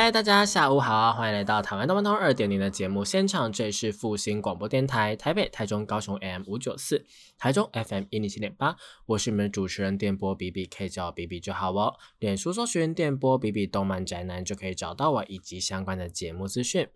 [0.00, 1.12] 嗨，大家下午好！
[1.12, 7.04] 欢迎来到台湾动漫通二点零的节目现场，这里是复兴广播电台台北、台中、高雄 M 五九四，
[7.36, 11.94] 台中 FM 一零七点八，我是你们的主持人电波 B B，可以叫我 B B 就好哦。
[12.20, 16.86] 脸书搜寻电波 B B 动漫宅男就可以找到我以及相关的节目资讯。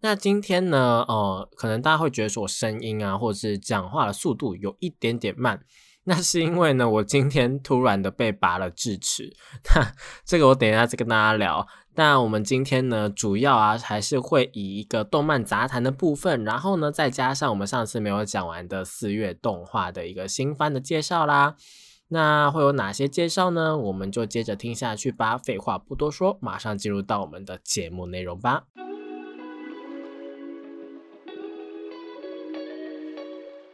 [0.00, 5.64] 那今天呢，呃，可能大家会觉得说我声音啊，或者是讲话的速度有一点点慢。
[6.04, 9.36] 那是因为呢，我今天突然的被拔了智齿，
[9.76, 9.92] 那
[10.24, 11.64] 这个我等一下再跟大家聊。
[11.94, 21.56] 那我们今天呢，主要啊还是会以一个动漫杂谈的部分，然后呢再加上我们上次没有讲完的四月动画的一个新番的介绍啦。
[22.08, 23.76] 那会有哪些介绍呢？
[23.76, 25.38] 我们就接着听下去吧。
[25.38, 28.64] 废话不多说，马上进入到我们的节目内容吧。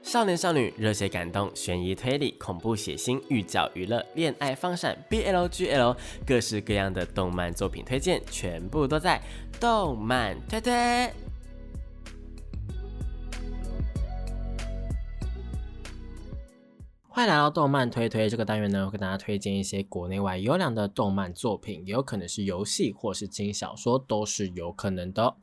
[0.06, 9.20] 少年少女、热血感动、悬疑推理、恐怖血腥、寓教娱乐、恋爱放闪、BLGL，各式各样的动漫作品推荐，全部都在
[9.58, 10.72] 动漫推推。
[17.08, 25.34] 欢迎来到动漫推推这个单元呢，会跟大家推荐一些国内外优良的动漫作品，也有可能是游戏或是轻小说，都是有可能的。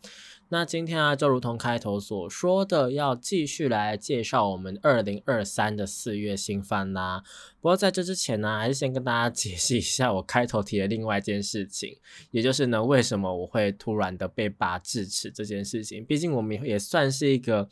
[0.50, 7.24] 那今天啊，就如同开头所说的，要继续来介绍我们二零二三的四月新番啦。
[7.60, 11.98] 不过在这之前呢，还是先跟大家解释一下我开头提的另外一件事情，
[12.32, 16.06] 也就是呢，为什么我会突然的被拔智齿这件事情。
[16.06, 17.68] 毕竟我们也算是一个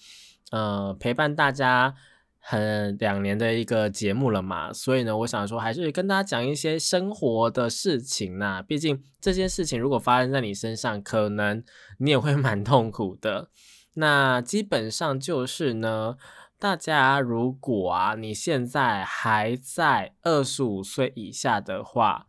[0.52, 1.96] 呃陪伴大家。
[2.44, 8.64] 很两年的一个节目了嘛，所以呢，我想说还是跟大家讲一些生活的事情呐。
[8.68, 11.64] 毕竟这件事情如果发生在你身上，可能
[12.00, 13.52] 你也会 蛮痛苦的。
[13.94, 16.18] 那基本上就是呢，
[16.58, 22.26] 大家如果啊你现在还在二十五岁以下的话，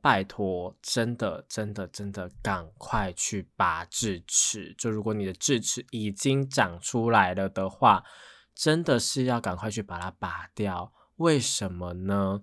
[0.00, 4.72] 拜托，真的真的真的赶快去拔智齿。
[4.78, 8.04] 就如果你的智齿已经长出来了的话。
[8.54, 12.42] 真的是要赶快去把它拔掉，为什么呢？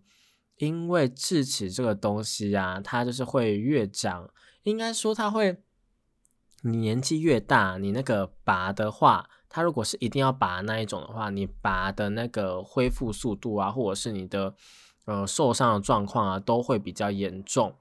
[0.57, 4.29] 因为智齿这个东西啊，它就是会越长，
[4.63, 5.63] 应该说它会，
[6.61, 14.53] 你年纪越大，你那个拔的话，它如果是一定要拔那一种的话，你拔的那个恢复速度啊，或者是你的
[15.05, 17.75] 呃受伤的状况啊，都会比较严重。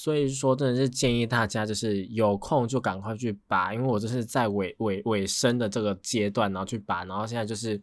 [0.00, 7.76] 所以说，真的是建议大家，就是有空就赶快去拔，因为我这是在尾尾尾声的这个阶段，然后去拔，然后现在就是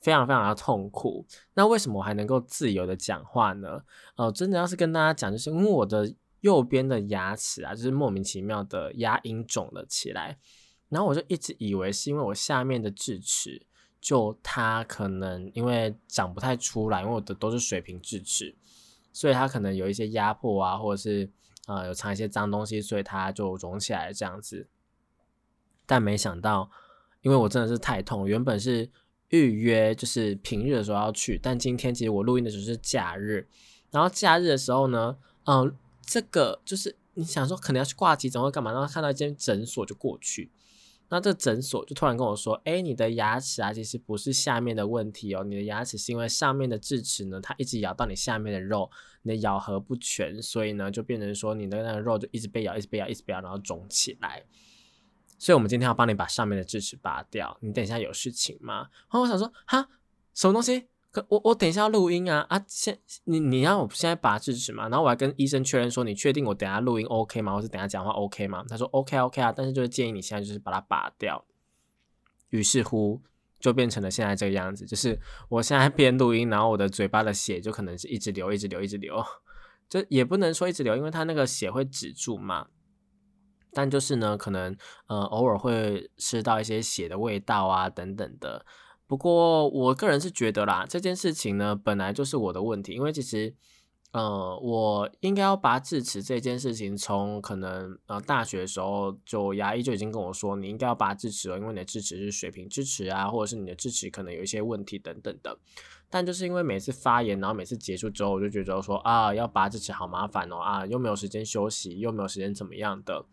[0.00, 1.24] 非常非常的痛苦。
[1.54, 3.80] 那为什么我还能够自由的讲话呢？
[4.16, 10.36] 呃，真的要是跟大家讲，就是因为我的右边的牙齿啊，就是莫名其妙的牙龈肿了起来，
[10.88, 13.64] 然后我就一直以为是因为我下面的智齿，
[14.00, 18.56] 就它可能因为长不太出来，因为我的都是水平智齿。
[19.16, 21.30] 所以它可能有一些压迫啊，或者是
[21.66, 24.68] 啊有藏一些脏东西，所以它就肿起来这样子。
[25.86, 26.70] 但没想到，
[27.22, 28.90] 因为我真的是太痛，原本是
[29.28, 33.48] 预约就是平日的时候要去，但今天其实我录音的时候是假日。
[33.90, 40.50] 然后假日的时候呢，嗯，这个就是你想说可能要去挂急诊或干嘛，然后看到一间诊所就过去。
[41.14, 48.90] 那这诊所就突然跟我说：“哎，你的牙齿啊，其实不是下面的问题哦，你的牙齿是因为上面的智齿呢，它一直咬到你下面的肉，
[49.22, 54.42] 你的咬合不全，所以呢，就变成说你的那个肉就一直被咬，一直被咬，一直被咬，然后肿起来。
[55.38, 57.56] 所以我们今天要帮你把上面的智齿拔掉。
[57.60, 58.78] 你等一下有事情吗？
[58.78, 59.88] 然后我想说，哈，
[60.34, 62.60] 什么东西？”可我我等一下要录音啊啊！
[62.66, 64.88] 现你你让我现在拔智齿嘛？
[64.88, 67.54] 然后我还跟医生确认说，你确定我等下录音 OK 吗？
[67.54, 68.64] 或是等下讲话 OK 吗？
[68.68, 71.44] 他说 OK OK 啊，但是就是建议你现在就是把它拔掉。
[72.48, 73.22] 于是乎
[73.60, 79.24] 就变成了现在这个样子，就是我现在边录音，然后我的嘴巴的血就可能是一直流，一直流，一直流。
[79.88, 82.66] 就也不能说一直流，因为它那个血会止住嘛。
[83.72, 84.76] 但就是呢，可能
[85.06, 88.66] 呃偶尔会吃到一些血的味道啊等等的。
[89.06, 93.54] 不过，我个人是觉得啦，这件事情呢，本来就是我的问题，因为其实，
[94.12, 105.58] 呃，我应该要拔智齿这件事情，从可能呃大学的时候，就牙医就已经跟我说，你应该要拔智齿了，因为你的智齿是水平智齿啊，或者是你的智齿可能有一些问题等等的。
[106.08, 113.26] 但就是因为每次发炎，然后每次结束之后，我就觉得说啊，要拔智齿好麻烦哦，啊，又没有时间休息，又没有时间怎么样的。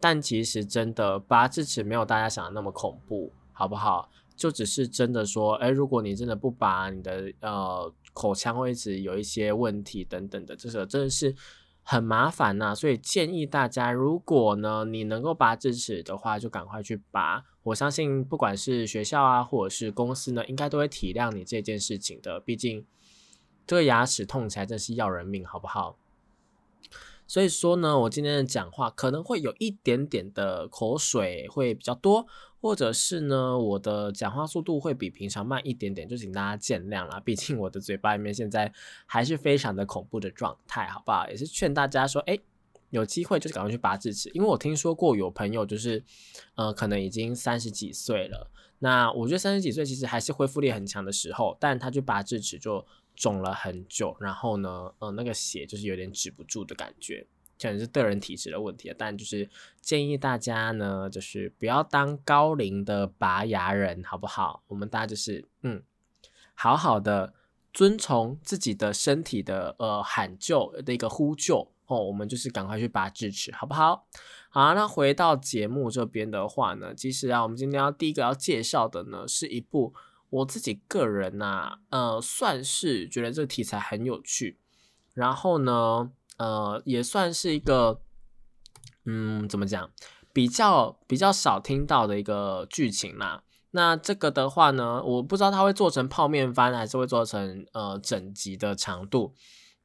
[0.00, 3.30] 但其实真的拔智齿没有大家想的那么恐怖。
[3.54, 4.08] 好不好？
[4.42, 11.32] 就只是真的说，哎，如果你真的不拔，你的呃口腔会一直有一些问题等等的，这个真的是
[11.84, 12.74] 很麻烦呐。
[12.74, 17.44] 所以建议大家，如果呢你能够拔智齿的话，就赶快去拔。
[17.62, 22.40] 我相信不管是学校啊，或者是公司呢，应该都会体谅你这件事情的。
[22.40, 22.84] 毕竟
[23.64, 25.96] 这个牙齿痛起来真是要人命，好不好？
[27.28, 32.26] 所以说呢，我今天的讲话可能会有一点点的口水会比较多。
[32.62, 37.18] 或者是呢，我的讲话速度会比平常慢一点点，就请大家见谅啦。
[37.18, 38.72] 毕竟我的嘴巴里面现在
[39.04, 41.28] 还是非常的恐怖的状态，好不好？
[41.28, 42.38] 也是劝大家说，哎，
[42.90, 46.04] 有机会就是赶快去拔智齿，因为我听说过有朋友就是，
[46.54, 48.48] 呃，可能已经三十几岁了。
[48.78, 52.86] 那我觉得三十几岁其实还是恢复力很强的时候，但他去拔智齿就
[53.16, 57.26] 肿了很久，然后呢，呃，那个血就是有点止不住的感觉。
[57.62, 59.48] 可能是个人体质的问题，但就是
[59.80, 64.64] 建议大家呢，就是不要当高龄的拔牙人，好不好？
[64.66, 65.82] 我们大家就是嗯，
[66.54, 67.32] 好好的
[67.72, 74.06] 遵从自己的身体的呃喊救的一个呼救哦，我们就是赶快去拔智齿，好不好？
[74.50, 79.94] 好，那回到节目这边的话呢，其实啊，我们今天要第一个要介绍的呢，是一部
[80.30, 84.58] 我自己个人呐，呃，算是觉得这个题材很有趣，
[85.14, 86.10] 然后呢。
[86.42, 88.00] 呃，也算是一个，
[89.04, 89.88] 嗯，怎么讲，
[90.32, 93.44] 比较比较少听到的一个剧情啦。
[93.70, 99.34] 那这个的话呢，我不知道它会做成泡面番，还是会做成呃整集的长度。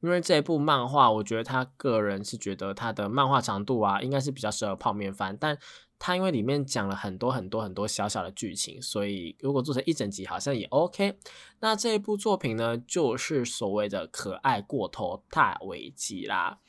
[0.00, 5.56] 因为这部漫画，我觉得他个人是觉得他的漫画长度啊，应该是比较适合泡面番，但。
[6.00, 11.18] 它因为里面讲了很多很多很多小小的剧情，所以如果做成一整集好像也 OK。
[11.58, 16.60] 那这一部作品呢，就是所谓的可爱过头大危机啦。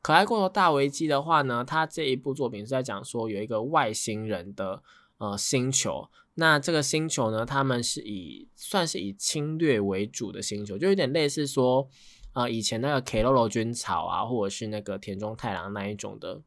[0.00, 4.82] 可爱过头大危机的话呢，它这一部作品是在讲说有一个外星人的
[5.18, 11.86] 呃星球，那这个星球呢，他们是以算是以侵略为主的星球，就有点类似说
[12.32, 16.40] 呃以前那个 K 洛罗军草啊，或者是那个田中太郎那一种的。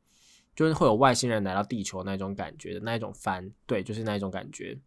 [0.55, 4.79] 就是会有外星人来到地球那种感觉的那一种番，对，就是那一种感觉。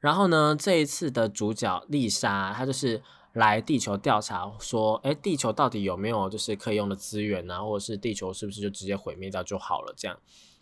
[0.00, 3.02] 然后呢，这一次的主角丽莎，她就是
[3.32, 9.94] 来地球调查，说，哎，地球到底有没有就是可以用的资源啊，或者是地球是不是就直接毁灭掉就好了？
[9.96, 10.18] 这样。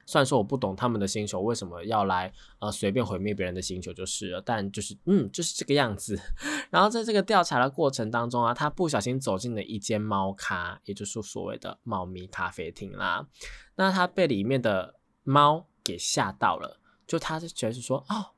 [0.07, 6.19] 虽然说我不懂他们的星球为什么要来呃随便毁灭别人的星球就是了，但就是嗯就是这个样子。
[6.71, 13.27] 然后在这个调查的过程当中啊，他不小心走进了一间猫咖，也就是所谓的猫咪咖啡厅啦。
[13.77, 18.33] 那他被里面的猫给吓到了，就他就觉得说哦，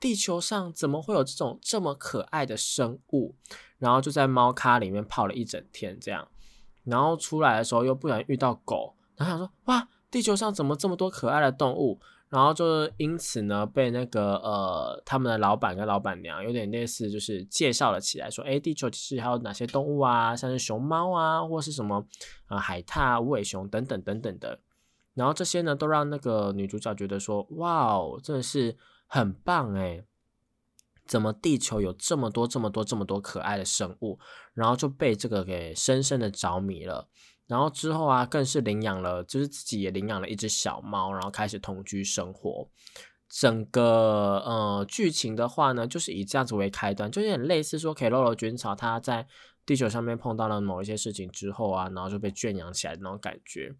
[0.00, 3.34] 地球上怎么会有这种这么可爱的生物？
[3.78, 6.28] 然后就在猫咖里面泡了一整天这样，
[6.84, 9.88] 然后出来的时候又不小心遇到狗，然后想说哇。
[10.12, 11.98] 地球上怎么这么多可爱的动物？
[12.28, 20.34] 然后就因此呢，被那个呃，他们的老板跟老板娘有点类似，就是介绍了起来，说，哎，地球其实还有哪些动物啊？
[20.36, 22.06] 像是熊猫啊，或是什么
[22.48, 24.60] 呃海獭、无尾熊等等等等的。
[25.14, 28.76] 然后这些呢，都让那个女主角觉得说，哇哦，真的是
[29.06, 30.04] 很棒诶
[31.06, 34.18] 怎么地球有这么多、这么多、这么多可爱的生物？
[34.54, 37.08] 然后就被这个给深深的着迷了。
[37.46, 42.68] 然后之后啊，更是领养了，就是自己也领养了一只小猫，然后开始同居生活。
[43.28, 49.26] 整个呃剧情的话呢，就是以这样子为开端，就有点类似说 K 洛罗军草他在
[49.64, 53.74] 地球上面碰到了某一些事情之后啊，然后就被圈养起来那种感觉。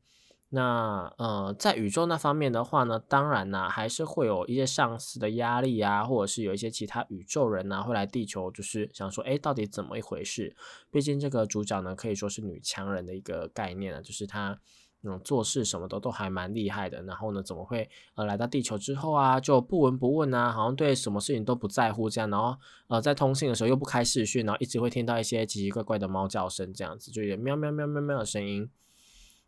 [0.55, 10.55] 那呃，在宇宙那方面的话呢，当然呢，还是会有一些上司的压力啊，或者是有一些其他宇宙人呐，会来地球，就是想说，哎，到底怎么一回事？
[10.91, 14.59] 毕竟这个主角呢，可以说是女强人的一个概念啊，就是她
[15.01, 17.03] 那种做事什么的都还蛮厉害的。
[17.05, 22.29] 然后呢，怎么会呃来到地球之后啊，就不闻不问啊，好像对什么事情都不在乎这样。
[22.29, 22.55] 然后
[22.89, 28.69] 呃，在通信的时候又不开视讯，然后一直会听到一些奇奇怪怪的猫叫声，这样子就有喵喵喵喵喵的声音。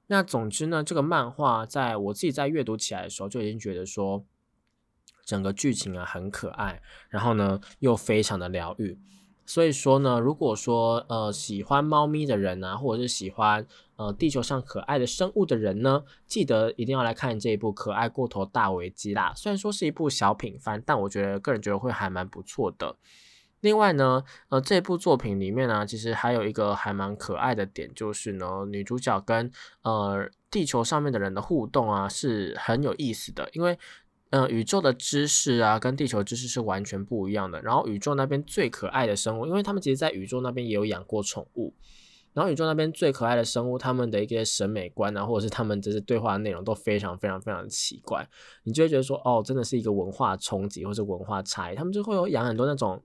[0.07, 4.25] 那总之呢，这个漫画在我自己在阅读起来的时候，就已经觉得说，
[5.25, 8.99] 整个剧情啊很可爱，然后呢又非常的疗愈。
[9.47, 19.33] 所以说呢，如果说呃喜欢猫咪的人啊，或者是喜欢呃地球上可爱的生物的人呢，记得一定要来看这一部《可爱过头大危机》啦。
[19.35, 22.97] 虽然说是一部小品番，但我觉得个人觉得会还蛮不错的。
[23.65, 29.51] 另外呢，呃，这部作品里面呢，其实还有一个还蛮可爱的点，就是呢，女主角跟
[29.83, 33.49] 呃地球上面的人的互动啊，是很有意思的。
[33.55, 33.79] 因为，
[34.29, 37.63] 呃，宇宙的知识啊，跟地球知识是完全不一样的。
[37.63, 41.75] 然后，宇宙那边最可爱的生物，因为他们其实在宇宙那边也有养过宠物。
[42.35, 48.29] 然后宇宙那边最可爱的生物，他们的一些审美观啊，或者是他们就是对话内容都非常非常非常奇怪，
[48.65, 51.77] 你就会觉得说，哦，真的是一个文化冲击或者文化差异。
[51.77, 53.03] 他们就会有养很多那种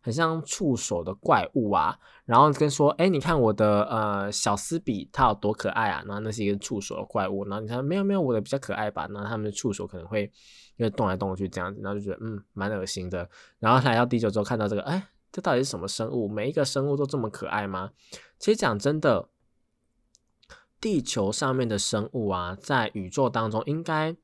[0.00, 10.22] 很像触手的怪物啊，然后跟说，哎，你看我的呃小斯比它有多可爱啊，然后那是一个触手的怪物，然后你看没有没有我的比较可爱吧，然后他们的触手可能会
[10.76, 13.28] 因为动来动去这样子，然后就觉得嗯蛮恶心的。
[13.58, 15.08] 然后来到地球之后看到这个，哎。
[15.32, 16.26] 这到底是什么生物？
[16.26, 17.92] 每一个生物都这么可爱吗？
[18.40, 19.28] 其实讲真的，
[20.80, 24.16] 地球上面的生物啊，在宇宙当中应该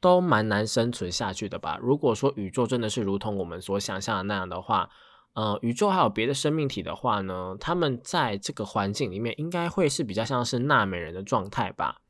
[0.00, 1.78] 都蛮难生存下去的吧？
[1.80, 4.90] 如果说宇宙真的是如同我们所想象的那样的话，
[5.34, 12.00] 呃，宇宙还有别的生命体的话呢，他们在这个环境里面应该会是比较像是纳美人的状态吧？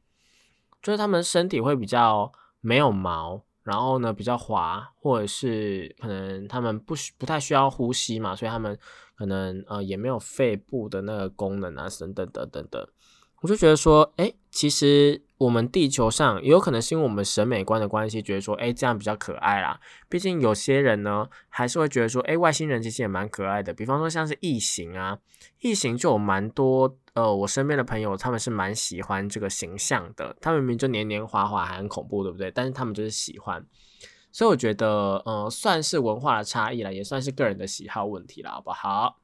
[0.83, 3.43] 就是他们身体会比较没有毛。
[3.65, 8.79] 然后呢，比较滑，或者是可能他们不需不太需要呼吸嘛，所以他们
[9.15, 12.89] 可能呃也没有肺部的那个功能啊，等等等等等。
[13.41, 19.79] 我就觉得说，哎，其实我们地球上也有可能是因为我们审美观的关系，觉得说，哎，这样比较可爱啦。
[20.09, 23.73] 毕竟有些人呢，还是会觉得说，哎，外星人其实也蛮可爱的。
[23.73, 25.19] 比方说像是异形啊，
[25.61, 26.99] 异形就有蛮多。
[27.15, 32.51] 呃，我身边的朋友他们是蛮喜欢这个形象的，他们明明就黏黏滑滑，还很恐怖，对不对？
[32.51, 33.65] 但是他们就是喜欢，
[34.31, 39.19] 所以我觉得，呃，算是文化的差异啦，也算是个人的喜好问题了，好不好？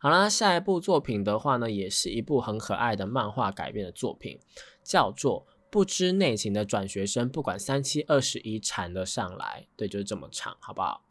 [0.00, 4.38] 好啦，下一部作品的话呢，也是一部很可爱的漫画改编的作品，
[4.84, 11.02] 叫做《不知内情的转学生》，不管三七二十一缠了上来，对，就是这么长，好不好？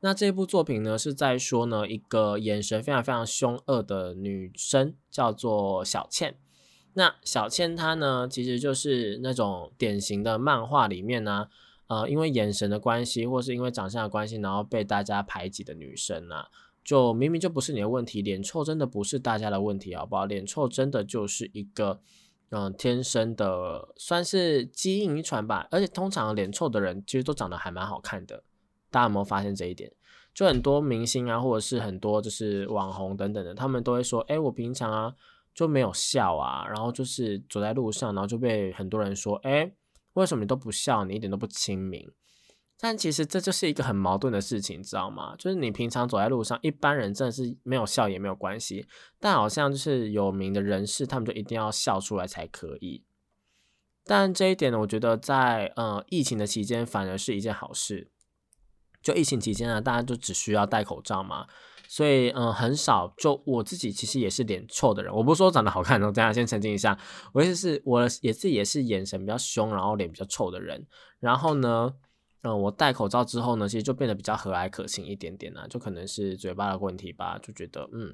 [0.00, 6.36] 那这部作品呢，是在说呢，一个眼神非常非常凶恶的女生，叫做小倩。
[6.94, 11.46] 那小倩她呢，其实就是那种典型的漫画里面呢，
[11.86, 16.48] 呃，因为眼神的关系，或是因为长相的关系，然后被大家排挤的女生啊，
[16.84, 20.24] 就明明就不是你的问题，脸臭真的不是大家的问题，好不好？
[20.26, 22.00] 脸臭真的就是一个，
[22.50, 25.68] 嗯，天生的，算是基因遗传吧。
[25.70, 28.42] 而且通常脸臭的人，其实都长得还蛮好看的。
[28.90, 29.92] 大家有没有发现这一点？
[30.34, 35.14] 就很多明星啊，或者是很多就是网红等等的，他们都会说：“哎，我平常啊
[35.54, 39.72] 就没有笑啊，然后就是走在路上，然后就被很多人说：‘哎，
[40.14, 41.04] 为什么你都不笑？
[41.04, 42.10] 你一点都不亲民。’
[42.84, 45.36] 但其实这就是一个很矛盾的事情，知道吗？
[45.38, 48.88] 就是你平常走在路上，一般人真的是没有笑也没有关系，
[49.20, 53.04] 但好像就是有名的人士，他们就一定要笑出来才可以。
[54.04, 58.10] 但这一点呢，我觉得在呃疫情的期间，反而是一件好事。”
[59.00, 61.46] 就疫情期间呢，大家就只需要戴口罩嘛，
[61.86, 63.14] 所以嗯，很少。
[63.16, 66.98] 就我自己其实也是脸臭的人，我不是说长得好看哦，大家先澄清一下，
[67.32, 70.86] 我意思是我也是也是眼神比较凶，然后脸比较臭的人。
[71.20, 71.94] 然后呢，
[72.42, 78.08] 嗯，我戴口罩之后呢，其实就变得比较和蔼可亲一点点啊，就可能是嘴巴的问题吧，就觉得嗯，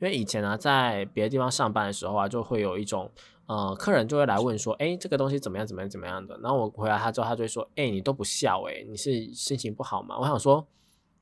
[0.00, 3.10] 因为以前啊，在别的地方上班的时候啊，就会有一种。
[3.46, 5.66] 呃，客人就会来问说，哎，这个东西怎么样？
[5.66, 5.90] 怎么样？
[5.90, 6.38] 怎么样的？
[6.38, 10.16] 然后我回答他之后，他就会说，哎，你都不笑，哎，你是心情不好吗？
[10.18, 10.64] 我想说，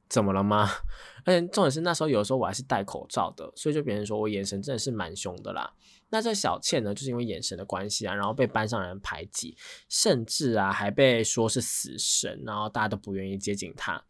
[0.07, 0.69] 怎么了吗？
[1.25, 5.73] 而且重点是那时候有的时候我还是戴口罩的，所以就别人说我眼神真的是蛮凶的啦。
[6.11, 9.57] 那这小倩呢，就是因为眼神的关系啊，然后被班上人排挤，
[9.89, 14.05] 甚至啊还被说是死神，然后大家都不愿意接近她。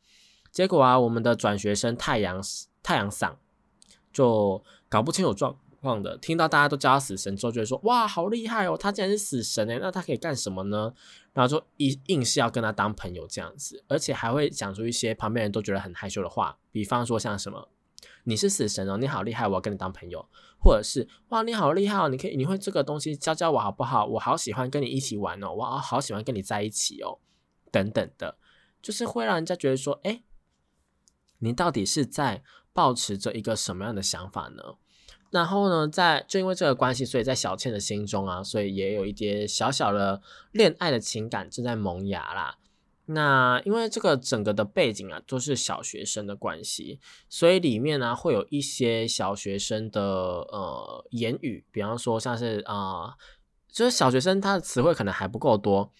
[0.50, 2.42] 结果啊，我们的转学生太阳
[2.82, 3.34] 太阳嗓
[4.12, 5.56] 就搞不清楚状。
[5.82, 10.92] 况的，听到大家都叫他死神之后，就会说哇，好厉害哦，他竟然是死神诶，那他可以干什么呢？
[11.32, 17.66] 然后就硬硬是要跟他当朋友这样子，而且还会讲出一些旁边人都觉得很害羞的话，比方说像什么，
[18.24, 20.28] 你是死神哦，你好厉害，我要跟你当朋友，
[20.58, 24.06] 或者是哇，你好厉害哦，你可以你会这个东西教教我好不好？
[24.06, 27.18] 我好喜欢跟你一起玩哦，哇，好喜欢跟你在一起哦，
[27.70, 28.36] 等等的，
[28.82, 30.22] 就是会让人家觉得说，哎，
[31.38, 32.42] 你到底是在
[32.72, 34.76] 保持着一个什么样的想法呢？
[35.30, 40.20] 然后呢，在就因为这个关系，所以在小倩的心中啊，所以也有一点小小的
[40.52, 42.56] 恋爱的情感正在萌芽啦。
[43.12, 53.14] 那因为这个整个的背景啊，都是小学生的关系，所以里面呢会有一些小学生的呃言语，比方说像是啊，
[53.68, 55.92] 就是小学生他的词汇可能还不够多。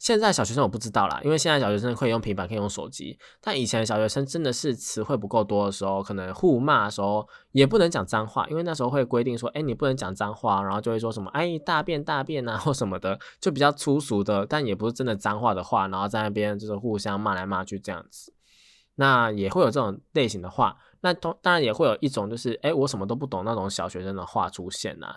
[0.00, 3.18] 现在小学生我不知道啦，因为现在小学生可以用平板，可以用手机。
[3.38, 18.32] 但以前小学生真的是词汇不够多的时候，可能互骂的时候也不能讲脏话，因为那时候会规定说，哎，你不能讲脏话，然后就会说什么，哎，大便大便啊或什么的，就比较粗俗的，但也不是真的脏话的话，然后在那边就是互相骂来骂去这样子。
[18.94, 25.16] 那也会有这种类型的话，那当当然也会有一种就是，哎，我什么都不懂那种小学生的话出现呐。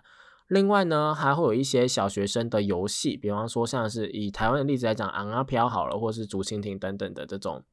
[0.53, 7.63] 另外呢，还会有一些小学生的游戏，比方说像是以台湾的例子来讲，昂啊飘好了，或是竹蜻蜓等等的这种，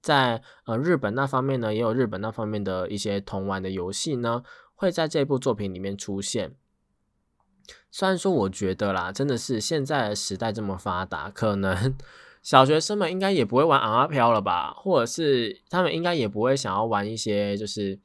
[0.00, 4.44] 在呃日本那方面呢，也有日本那方面的一些童玩的游戏呢，
[4.76, 6.54] 会在这部作品里面出现。
[7.90, 11.96] 虽然说，我觉得啦，真的是现在的时代这么发达，可能
[12.42, 17.98] 小学生们应该也不会玩昂阿飘了吧，或者是他们应该也不会想要玩一些就是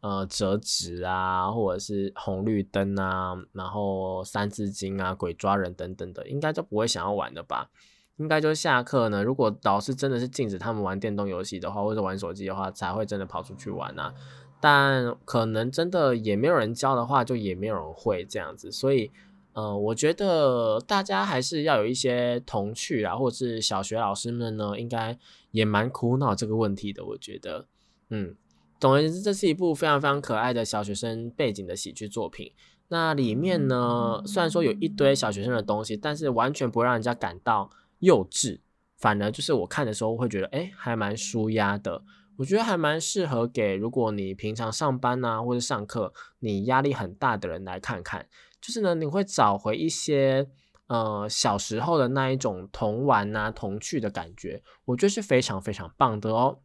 [0.00, 7.70] 呃折纸啊，或者是红绿灯啊，然后三字经啊、鬼抓人等等的，应该就不会想要玩的吧。
[8.16, 14.12] 应该就下课呢，如果老师真的是禁止他们玩电动游戏的话，或者玩手机的话，才会真的跑出去玩啊。
[14.60, 19.10] 但可能真的也没有人教的话，就也没有人会这样子，所以。
[19.54, 25.18] 呃，我觉得大家还是要有一些童趣啊，或者是小学老师们呢，应该
[25.50, 27.04] 也蛮苦恼这个问题的。
[27.04, 27.66] 我觉得，
[28.10, 28.36] 嗯，
[28.78, 32.52] 总而言之，这是一部非常非常可爱的小学生背景的喜剧作品。
[32.88, 38.60] 那里面呢，虽然说有一堆小学生的东西，但是完全不会让人家感到幼稚，
[38.96, 42.02] 反而就是我看的时候会觉得，哎，还蛮舒压的。
[42.36, 48.26] 我觉得还蛮适合给如果你平常上班啊，或者上课你压力很大的人来看看。
[48.60, 50.48] 就是呢，你会找回一些
[50.86, 56.60] 呃小时候的那一种童玩啊、童趣的感觉，我觉得是非常非常棒的哦。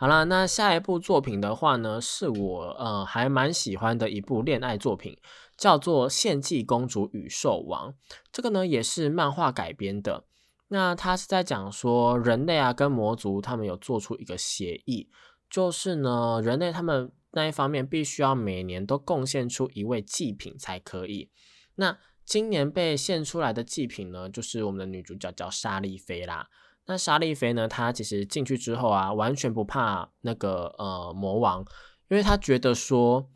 [0.00, 5.18] 好了，那下一部作品的话呢，是我呃还蛮喜欢的一部恋爱作品，
[5.56, 7.90] 叫做《献祭公主与兽王》。
[8.30, 10.24] 这个呢也是漫画改编的。
[10.68, 15.10] 那它是在讲说人类啊跟魔族他们有做出一个协议，
[15.50, 17.10] 就是呢人类他们。
[17.32, 21.30] 那一方面必须要每年都贡献出一位祭品才可以。
[21.74, 26.48] 那今年被献出来的祭品呢，就是我们的女主角叫沙利菲啦。
[26.88, 31.60] 那沙利菲呢，她其实进去之后啊，完全不怕那个呃魔王，
[32.08, 33.28] 因为她觉得说，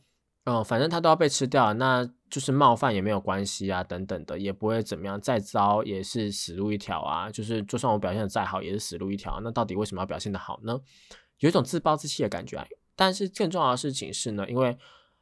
[0.44, 7.30] 呃，反正她都要被吃掉，那就是冒犯也没有关系啊，等等的，也不会怎么样，再糟也是死路一条啊。
[7.30, 9.38] 就是就算我表现的再好，也是死路一条。
[9.44, 10.80] 那到底为什么要表现的好呢？
[11.40, 12.66] 有一种自暴自弃的感觉啊。
[12.97, 14.78] 但是更重要的事情是呢，因为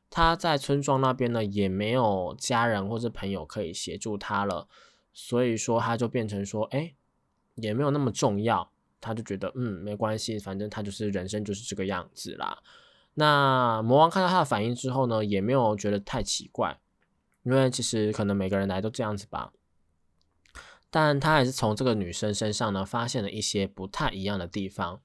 [0.08, 4.68] 他在村庄那边呢也没有家人或者朋友可以协助他了，
[5.12, 6.94] 所以说他就变成说，哎，
[7.62, 12.58] 也没有那么重要，他就觉得嗯没关系，反正他就是人生就是这个样子啦。
[13.14, 16.78] 那魔王看到他的反应之后呢，也没有觉得太奇怪，
[17.42, 19.52] 因为其实可能每个人来都这样子吧，
[20.90, 25.00] 但他还是从这个女生身上呢发现了一些不太一样的地方。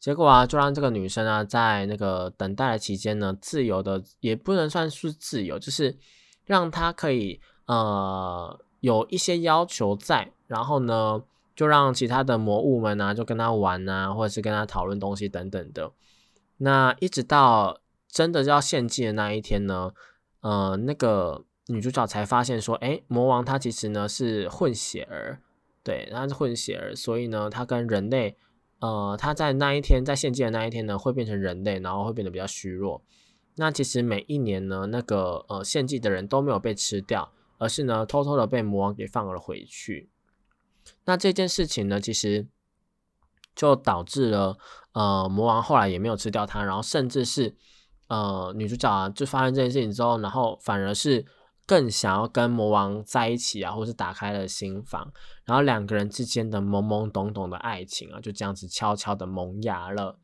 [0.00, 5.98] 结果啊，就让这个女生啊，在那个等待的期间呢，自由的也不能算是自由，就是
[6.44, 11.22] 让她可以呃有一些要求在，然后呢，
[11.54, 15.92] 就让其他的魔物们啊，就跟他玩啊，或者是跟他讨论东西等等的。
[16.58, 19.92] 那一直到真的要献祭的那一天呢，
[20.40, 25.40] 呃，那个女主角才发现说，哎，魔王他其实呢是混血儿，
[25.82, 28.36] 对，他是混血儿，所以呢，他跟人类。
[28.80, 33.02] 呃，他在那一天，在献祭的那一天呢，会变成人类，然后会变得比较虚弱。
[33.56, 40.10] 那其实每一年呢，那个呃献祭的人都没有被吃掉，而是呢偷偷的被魔王给放了回去。
[41.06, 42.46] 那这件事情呢，其实
[43.54, 44.56] 就导致了
[44.92, 47.54] 呃魔王后来也没有吃掉他，然后甚至是
[48.08, 51.24] 呃女主角啊，就发生这件事情之后，然后反而是。
[51.66, 55.10] 更想要跟魔王在一起啊，或是打开了心房，
[55.46, 60.18] 然后两个人之间的懵懵懂懂的爱情啊，就这样子悄悄的萌芽了。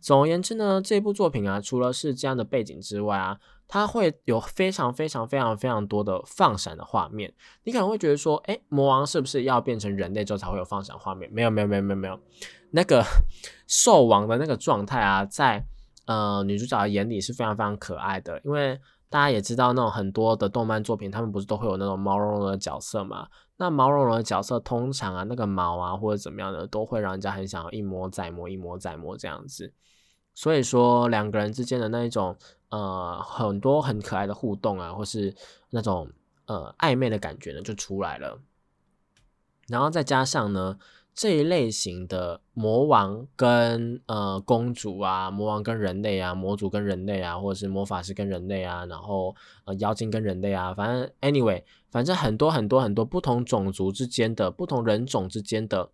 [0.00, 3.38] 总而言之呢，这部作品啊，除了是这样的背景之外啊，
[3.70, 7.32] 它会有非常非常非常非常多的放闪的画面。
[7.64, 11.30] 你可能会觉得说，哎，魔王是不是要变成人类之后才会有放闪画面？
[11.32, 12.20] 没有没有没有没有没有，
[12.72, 13.02] 那个
[13.66, 15.64] 兽王的那个状态啊，在
[16.06, 18.78] 呃女主角的眼里是非常非常可爱的，因为。
[19.12, 23.26] 大家也知道，那种很多的动漫作品，他们不是都会有那种毛茸茸的角色嘛？
[23.56, 29.74] 那毛茸茸的角色，通常啊，那个毛啊或者怎么样的，都会让人家很想要一摸再摸，一摸再摸这样子。
[30.34, 32.36] 所以说，两个人之间的那一种
[32.70, 35.34] 呃很多很可爱的互动啊，或是
[35.70, 36.10] 那种
[36.46, 38.40] 呃暧昧的感觉呢，就出来了。
[39.68, 40.78] 然后再加上呢。
[41.12, 55.90] 这一类型的魔王跟呃公主啊，魔王跟人类啊，魔族跟人类啊，或者是魔法师跟人类啊，然后呃妖精跟人类啊，反正 anyway，反正很多很多很多不同种族之间的不同人种之间的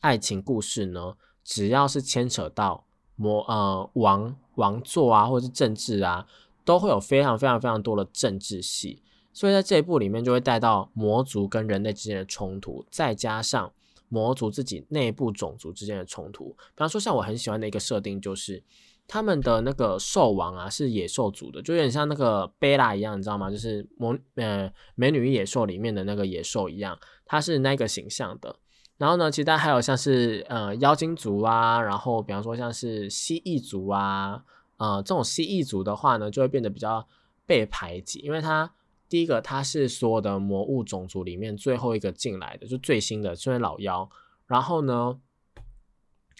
[0.00, 6.26] 爱情故事呢，只要是牵扯到魔呃王王座啊，或者是政治啊，
[6.64, 13.72] 都会有非常非常非常多的政治戏，所以在这一部里面就会带到魔族跟人类之间的冲突，再加上。
[14.10, 18.62] 魔族自己内部种族之间的冲突，比方说像我很喜欢的一个设定，就是
[19.08, 23.50] 他们的那个兽王啊是野兽族的，就有点像那个贝拉一样，你知道吗？
[23.50, 28.54] 就是魔呃美女与野兽里面的那个野兽一样，它是那个形象的。
[28.96, 34.44] 然后呢，其他还有像是呃妖精族啊，然后比方说像是蜥蜴族啊，
[34.76, 37.06] 呃这种蜥蜴族的话呢，就会变得比较
[37.44, 38.72] 被排挤，因为它
[39.08, 44.08] 第一个它是所有的魔物种族里面最后一个进来的，就最新的，虽然老妖，
[44.46, 45.18] 然后呢，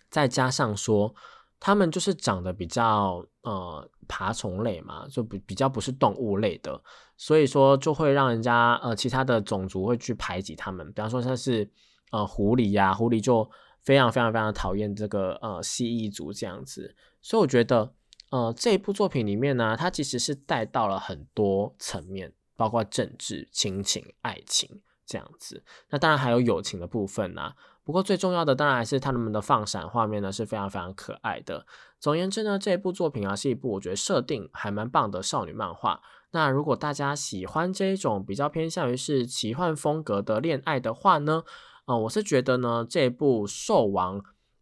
[0.08, 1.12] 再加上说
[1.58, 6.80] 他们就是长得比较呃爬虫类嘛，就比比较不是动物类的，
[7.16, 11.68] 所以说就会让人家呃其他的种族会去排挤他们，比方说像是
[12.14, 13.50] 呃狐狸呀，狐狸就
[13.83, 17.92] 非常非常非常讨厌这个呃蜥蜴族这样子，所以我觉得
[18.31, 27.55] 呃这一部作品里面呢，它其实是带到了很多层面，包括政治、亲情、爱情这样子，那当然还有友情的部分呐。
[27.83, 31.66] 不过最重要的当然还是他们的放闪画面呢，是非常非常可爱的。
[32.00, 36.00] 总而言之呢，这一部作品啊是一部我觉得设定还蛮棒的少女漫画。
[36.31, 41.44] 那如果大家喜欢这一种比较偏向于是奇幻风格的恋爱的话呢，
[41.86, 44.18] 呃，我是觉得呢这部《兽王》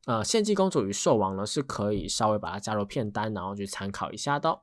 [0.07, 4.61] 呃《献祭公主与兽王》呢是可以稍微把它加入片单，然后去参考一下的。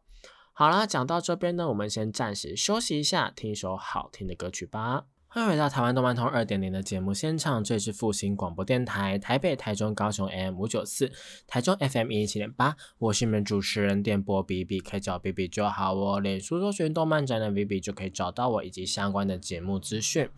[0.51, 5.05] 好啦，讲到这边呢，我们先暂时休息一下，听一首好听的歌曲吧。
[5.31, 11.09] 欢迎回到台湾动漫通二点零的节目现场，这里是复兴广播电台台北、台中、高雄 M 五九四，
[11.47, 16.19] 台中 FM 一七点八，我是你们主持人电波 B B，可以叫 B B 就好哦。
[16.19, 20.29] 脸书搜寻动漫宅的 B B 就可以找到我以及相关的节目资讯。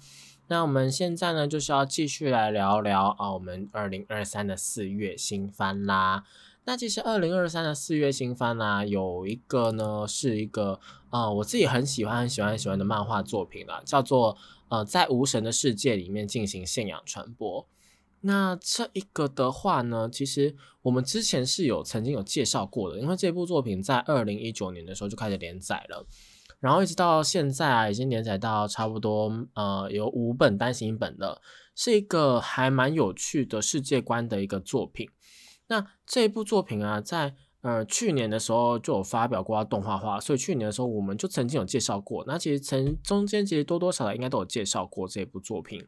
[0.51, 6.25] 那我们现在呢，就是要继续来聊聊啊，我们二零二三的四月新番啦。
[6.65, 10.77] 那其实二零二三的四月新番呢，有一个呢是一个
[11.09, 14.37] 呃我自己很喜欢很喜欢很喜欢的漫画作品啦，叫做
[14.67, 17.65] 呃在无神的世界里面进行信仰传播。
[18.19, 26.05] 那这一个的话呢，其实我们之前是有曾经有介绍过的，因为这部作品在二零一九年的时候就开始连载了，
[26.61, 31.41] 然后一直到现在啊，已经连载到差不多呃有五本单行本了，
[31.75, 35.09] 是一个还蛮有趣的世界观的一个作品。
[35.67, 42.23] 那这部作品啊，在呃去年的时候就有发表过动画化，所以去年的时候我们就曾经有介绍过。
[42.27, 45.87] 那其实曾中间其实多多少少应该都有介绍过这部作品。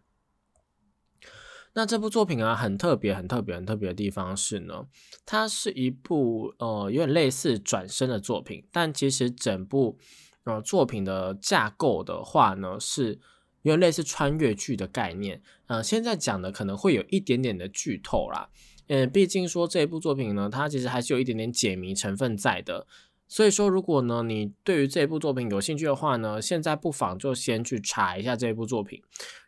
[1.75, 4.87] 那这部作品啊，很特别、很特别、很特别的地方是呢，
[5.25, 9.97] 它是一部呃有点类似转身的作品，但其实整部
[10.45, 13.19] 呃作品的架构的话呢，是
[13.61, 15.41] 有点类似穿越剧的概念。
[15.67, 18.49] 呃，现在讲的可能会有一点点的剧透啦。
[18.87, 22.85] 嗯，毕竟说这部作品呢，它其实还是有一点点解谜成分在的。
[23.29, 29.01] 所以说，如果呢你对于这部作品有兴趣的话呢，现在不妨就先去查一下这部作品，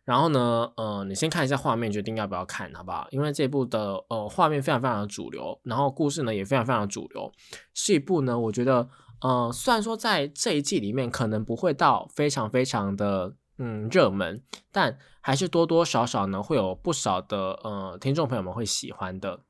[0.05, 3.05] 然后呢，呃，你先看一下画面，决定要不要看好不好？
[3.11, 7.31] 因为这部的呃画面非常非常的主流，然后故事呢也非常非常的主流，
[7.75, 8.89] 是一部呢我觉得
[9.21, 13.35] 呃虽然说在这一季里面可能不会到非常非常的。
[13.57, 19.43] 嗯，热门，但还是多多少少呢，会有不少的呃听众朋友们会喜欢的。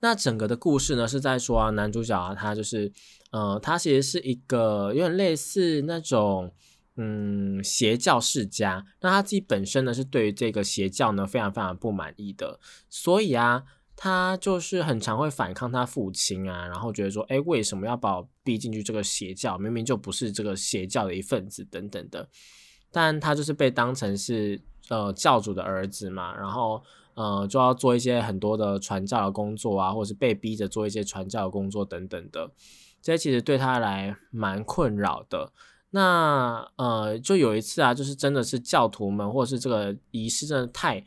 [0.00, 2.92] 那整个的故事呢，是在说啊，男主角啊，他就是
[3.30, 6.52] 呃，他其实是一个有点类似那种
[6.96, 13.64] 嗯邪教世家，那他自己本身呢，是对于这个邪教呢非常非常不满意的，所以啊。
[14.02, 19.58] 他就是很常会反抗他父亲啊，然后觉得说，哎，为什么要把我逼进去这个邪教？
[19.58, 22.26] 明明就不是这个邪教的一份子，等等的。
[22.90, 24.58] 但他就是被当成是
[24.88, 26.82] 呃教主的儿子嘛，然后
[27.12, 32.50] 呃就要做一些很多的传教的工作啊，或者是被逼着做一些传教的工作等等的。
[33.02, 35.52] 这些其实对他来蛮困扰的。
[35.90, 41.04] 那呃就有一次啊，就是真的是教徒们或者是这个仪式真的太。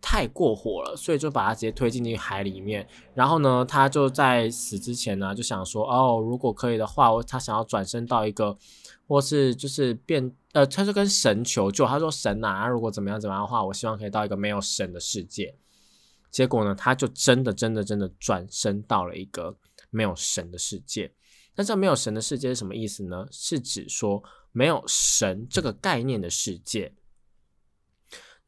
[0.00, 2.86] 太过火了，所以就把他直接推进去海里面。
[3.14, 8.56] 然后呢，他就在死之前呢，就想说，哦，如果可以的话，他想要转身到一个，
[9.08, 11.84] 或是就是变，呃，他就跟神求救。
[11.86, 15.54] 他说，神啊，如果怎么样怎么样的话，我希望可以到一个没有神的世界。
[16.30, 19.56] 结果呢，他就真的真的真的转身到了一个
[19.90, 21.10] 没有神的世界。
[21.54, 23.26] 那这没有神的世界是什么意思呢？
[23.30, 26.92] 是指说没有神这个概念的世界。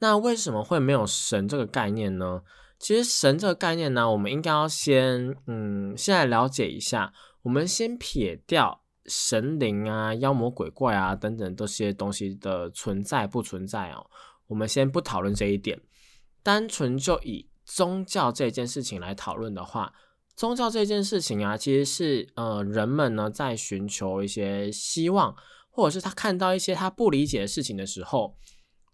[0.01, 2.43] 那为什么会没有神这个概念呢？
[2.79, 7.13] 其实神这个概念呢，我们应该要先嗯，先来了解一下。
[7.43, 14.07] 我们先撇掉神灵啊、妖魔鬼怪啊等等这些东西的存在不存在哦。
[14.47, 15.81] 我们先不讨论这一点，
[16.45, 19.93] 单纯就以宗教这件事情来讨论的话，
[20.37, 25.35] 宗教这件事情啊，其实是呃人们呢在寻求一些希望，
[25.71, 28.37] 或者是他看到一些他不理解的事情的时候。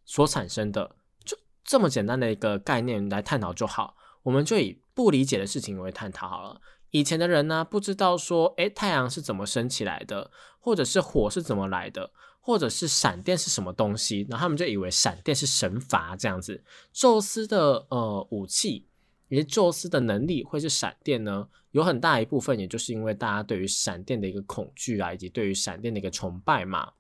[0.05, 6.61] 所产生的就这么简单的一个概念来探讨就好，我们就以不理解的事情为探讨好了。
[6.91, 16.63] 以前的人呢，不知道说，诶，太阳是怎么升起来的，或者是火是怎么来的，或者是闪电是什么东西，然后他们就以为闪电是神罚这样子。
[16.93, 18.87] 宙斯的呃武器，
[19.29, 21.49] 以及宙斯的能力会是闪电呢？
[21.73, 26.93] 有很大一部分，也就是因为大家对于闪电的一个恐惧啊，以及对于闪电的一个崇拜嘛。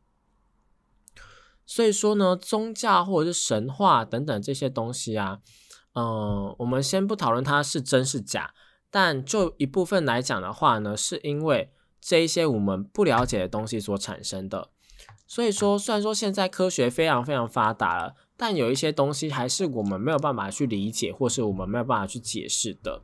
[1.66, 5.40] 所以说呢，宗教或者是神话等等这些东西啊，
[5.94, 8.52] 嗯，我们先不讨论它是真是假，
[8.90, 14.68] 但就一部分来讲的话呢，是因为这一些我们不了解的东西所产生的。
[15.26, 23.02] 所以说，虽然说现在科学非常非常发达了，但有一些东西还是我们没有办法去理解，或是我们没有办法去解释的。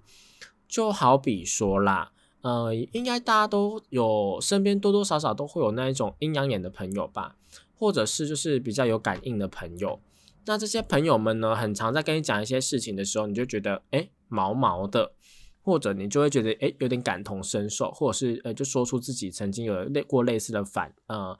[0.68, 7.36] 就好比说啦，呃，应该大家都有身边多多少少都会有那一种阴阳眼的朋友吧。
[7.80, 10.02] 或者是就是比较有感应的朋友，
[10.44, 15.14] 那这些朋友们呢，很常在跟你讲一些事情的时候，你就觉得哎毛毛的，
[15.62, 21.38] 或者你就会觉得哎有点感同身受，或者是呃就说出自己曾经有类过类似的反呃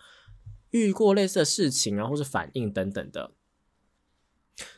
[0.70, 3.32] 遇过类似的事情啊，或是反应等等的，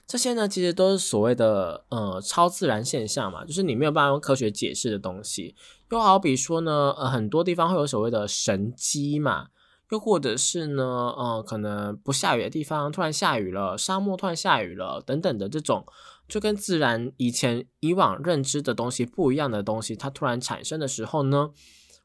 [0.05, 5.55] 这些呢其实都是所谓的呃超自然现象嘛，就是你没有办法用科学解释的东西，
[5.92, 9.51] 又好比说呢呃很多地方会有所谓的神机嘛。
[9.92, 15.85] 又或者是呢，呃，可能不下雨的地方突然下雨了，沙漠突然下雨了，等等的这种，
[16.26, 21.50] 就跟自然以前以往认知的东西不一样的东西，它突然产生的时候呢，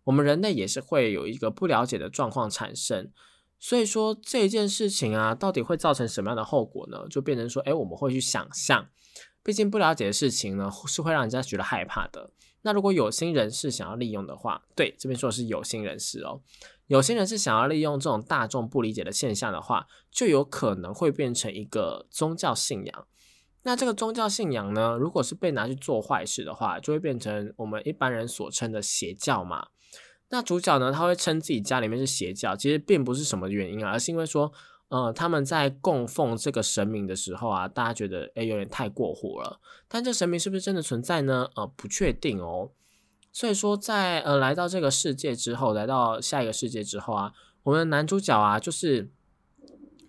[0.03, 3.09] 我们人类也是会有一个不了解的状况产生。
[3.57, 7.05] 所以说这件事情啊，到底会造成什么样的后果呢？
[7.09, 8.89] 就变成说，哎，我们会去想象，
[9.41, 12.31] 毕竟不了解的事情呢，是会让人家觉得害怕的。
[12.67, 16.41] 那如果有心人士想要利用的话，对，这边说的是有心人士哦。
[16.87, 23.07] 有心人是想要利用这种大众不理解的现象的话，就有可能会变成一个宗教信仰。
[23.63, 29.67] 那这个宗教信仰呢，如果是被拿去做坏事的话，就会变成我们一般人所称的邪教嘛。
[30.27, 34.51] 那主角呢，他会称自己家里面是邪教，其实并不是什么原因啊，而是因为说，
[34.89, 39.59] 呃，他们在供奉这个神明的时候啊，大家觉得诶有点太过火了。
[39.87, 41.49] 但这神明是不是真的存在呢？
[41.55, 42.71] 呃，不确定哦。
[43.33, 49.11] 所以说，在呃来到这个世界之后，来到下一个世界之后啊，我们的男主角啊，就是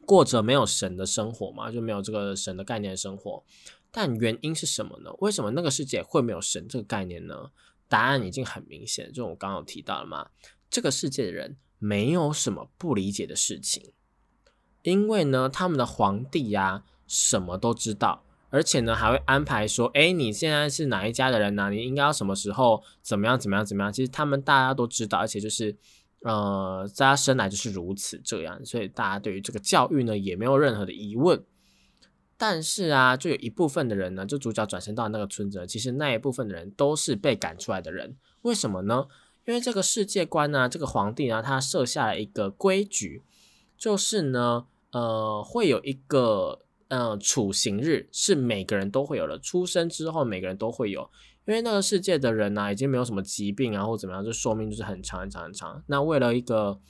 [0.06, 3.44] 过着没有神的生活嘛，就没有这个神的概念生活。
[3.90, 5.10] 但原因是什么呢？
[5.18, 7.50] 为什么那个世界会没有神这个概念呢？
[7.88, 10.28] 答案已经很明显，就我刚刚有提到了嘛，
[10.70, 13.92] 这个世界的人没有什么不理解的事情，
[14.88, 18.22] 因为呢，他们的皇帝呀，什么都知道。
[18.50, 21.68] 而且呢，还会安排说，哎，你现在是哪一家的人呢？
[21.70, 23.92] 你应该要什么时候怎么样怎么样怎么样？
[23.92, 25.76] 其实他们大家都知道，而且就是，
[26.22, 31.44] 呃，在他生来就是如此这样，所以大家对于这个教育呢也没有任何的疑问。
[32.38, 38.16] 但是啊，就有一部分的人呢，就主角转身到那个村子，其实那一部分的人都是被赶出来的人。
[38.42, 39.08] 为什么呢？
[39.44, 43.22] 因为这个世界观呢，这个皇帝呢，他设下了一个规矩，
[43.76, 46.64] 就是呢，呃，会有一个。
[46.90, 51.02] 嗯，处刑日是每个人都会有的，出生之后每个人都会有，
[51.46, 55.84] 因为那个世界的人呢，已经没有什么疾病啊或怎么样，就寿命就是很长很长很长。
[55.88, 56.80] 那为了一个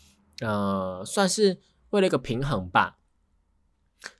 [0.40, 1.58] 呃，算是
[1.90, 3.00] 为了一个平衡吧，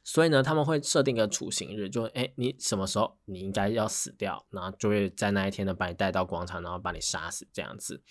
[0.03, 8.03] 所以呢，他们会设定一个处刑日，就哎，你什么时候你应该要死掉，然后就会在那一天呢把你带到广场，然后把你杀死这样子。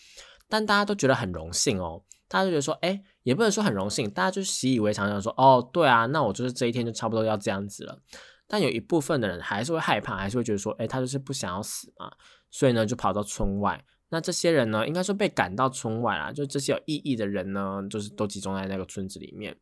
[0.48, 2.02] 但大家都觉得很荣幸哦。
[2.30, 8.02] 大家就觉得说，哎，也不能说很荣幸，大家就习以为常，想说，哦，对啊，那我就是这一天就差不多要这样子了。
[8.50, 12.12] 但有一部分的人还是会害怕，还是会觉得说，哎，他就是不想要死嘛，
[12.50, 13.84] 所以呢，就跑到村外。
[14.10, 19.58] 那这些人呢，应该说被赶到村外啦，就这些有意义的人呢，就是都集中在那个村子里面。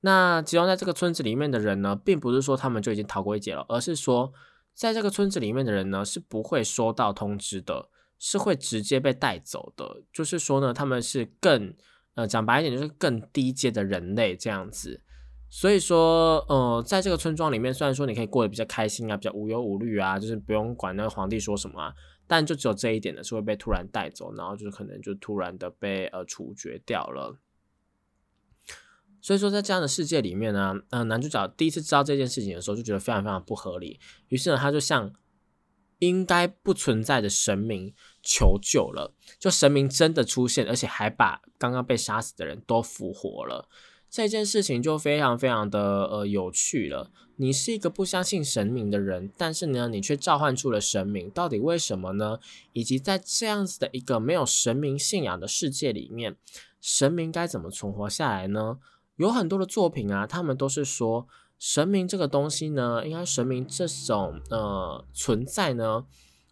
[0.00, 4.32] 那集中在这个村子里面的人呢，并不是说他们就已经逃过一劫了，而是说，
[4.74, 7.88] 在这个村子里面的人呢，是不会收到通知的，
[8.18, 10.02] 是会直接被带走的。
[10.12, 11.74] 就是说呢，他们是更。
[12.16, 15.02] 呃，讲白一点就是更低阶的人类这样子，
[15.50, 21.94] 所以说，呃，在这个村庄里面，虽然说你可以过得比较开心啊，比较无忧无虑啊，就是不用管那个皇帝说什么啊，
[22.26, 27.38] 但就只有这一点呢，是会被突然带走，然后就是可能就突然的被呃处决掉了。
[29.20, 35.12] 所以说，在这样的世界里面呢，呃，男主角第一次知道这件事情的时候，就觉得非常非常不合理，于是呢，他就向
[35.98, 37.94] 应该不存在的神明。
[38.28, 43.68] 求救了，就神明真的出现，而且还把刚刚被杀死的人都复活了。
[44.10, 47.12] 这件事情就非常非常的呃有趣了。
[47.36, 52.40] 你是一个不相信神明的人，但是呢，你却召唤出了神明，到底为什么呢？
[52.72, 56.34] 以及在这样子的一个没有神明信仰的世界里面，
[56.80, 58.78] 神明该怎么存活下来呢？
[59.14, 66.06] 有很多的作品啊，他们都是说神明这个东西呢，应该神明这种呃存在呢。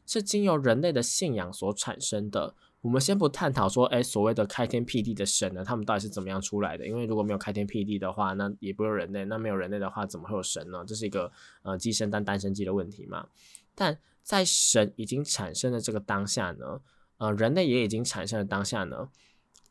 [0.07, 2.55] 是经由人类的信仰所产生的。
[2.83, 6.87] 我们先不探讨说，哎，所谓的开天辟地的神呢，他们到底是怎么样出来的？
[6.87, 9.25] 因为如果没有开天辟地的话，那也不有人类。
[9.25, 10.85] 那没有人类的话，怎么会有神呢？
[10.87, 13.27] 这是一个呃鸡生蛋，蛋生鸡的问题嘛。
[13.75, 16.83] 但在神已经产生的这个当下呢，
[17.17, 19.09] 呃，人类也已经产生了当下呢，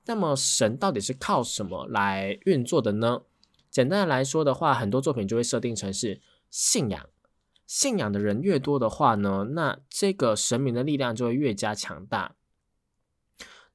[0.07, 3.21] 那么神到底是靠什么来运作的呢？
[3.73, 7.09] 简单的来说的话，很多作品就会设定成是信仰，
[7.65, 12.35] 信仰的人越多的话呢，那这个神明的力量就会越加强大。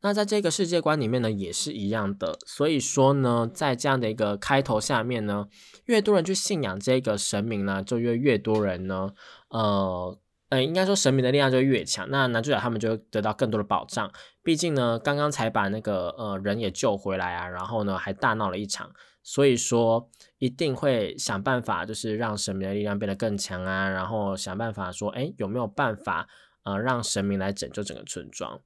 [0.01, 2.39] 那在这个世界观里面呢，也是一样的。
[2.47, 5.49] 所以说呢，在这样的一个开头下面呢，
[5.87, 9.13] 越多人去信仰这个神明呢，就越越多人呢，
[9.49, 10.17] 呃，
[10.51, 12.09] 呃，应该说神明的力量就越强。
[12.11, 14.11] 那男主角他们就得到更多的保障。
[14.43, 18.91] 毕竟呢，刚刚才把那个呃人也救回来啊，然后呢还大闹了一场，
[19.23, 20.09] 所以说
[20.39, 26.27] 一定会想办法，就是让神明的力量变得更强啊，然后想办法说，哎，有没有办法
[26.65, 28.59] 呃让神明来拯救整个村庄？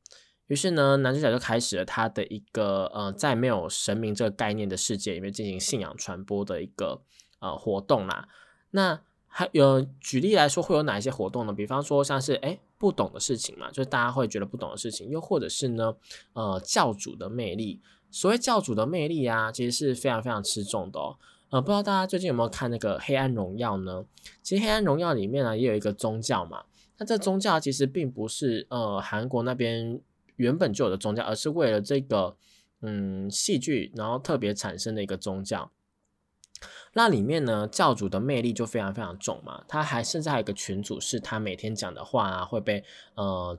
[0.46, 7.02] 于是呢，男主角就开始了他的一个呃，在没有神明这个概念的世界里面进行信仰传播的一个
[7.40, 8.28] 呃活动啦。
[8.70, 9.00] 那
[9.34, 11.52] 还有举例来说，会有哪一些活动呢？
[11.52, 15.94] 比方说像是哎不懂的事情嘛，就是大家会觉得不懂的事情，又或者是呢
[16.34, 17.80] 呃教主的魅力。
[18.10, 21.16] 所谓教主的魅力啊，其实是非常非常吃重的哦。
[21.48, 24.04] 呃，不知道大家最近有没有看那个《黑暗荣耀》呢？
[24.42, 26.64] 其实《黑暗荣耀》里面呢也有一个宗教嘛。
[26.98, 30.00] 那这宗教其实并不是呃韩国那边。
[30.36, 32.34] 原本就有的宗教，而是为了这个
[32.80, 35.70] 嗯戏剧，然后特别产生的一个宗教。
[36.94, 39.64] 那里面呢，教主的魅力就非常非常重嘛。
[39.66, 43.58] 他还甚至还有一个群主，是他每天讲的话啊，会被呃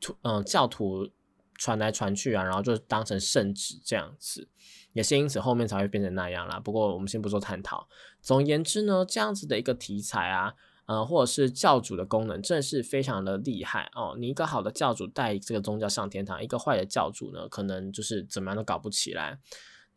[0.00, 1.08] 徒嗯教徒
[1.54, 4.48] 传来传去啊，然后就当成圣旨这样子。
[4.92, 6.58] 也是因此后面才会变成那样啦。
[6.58, 7.88] 不过我们先不做探讨。
[8.20, 10.54] 总而言之呢，这样子的一个题材啊。
[10.86, 14.16] 呃，或者是教主的功能，真是非常的厉害哦。
[14.18, 19.38] 你一个好的教主带这个宗教上天堂，一个坏的教主呢，可能就是怎么样都搞不起来。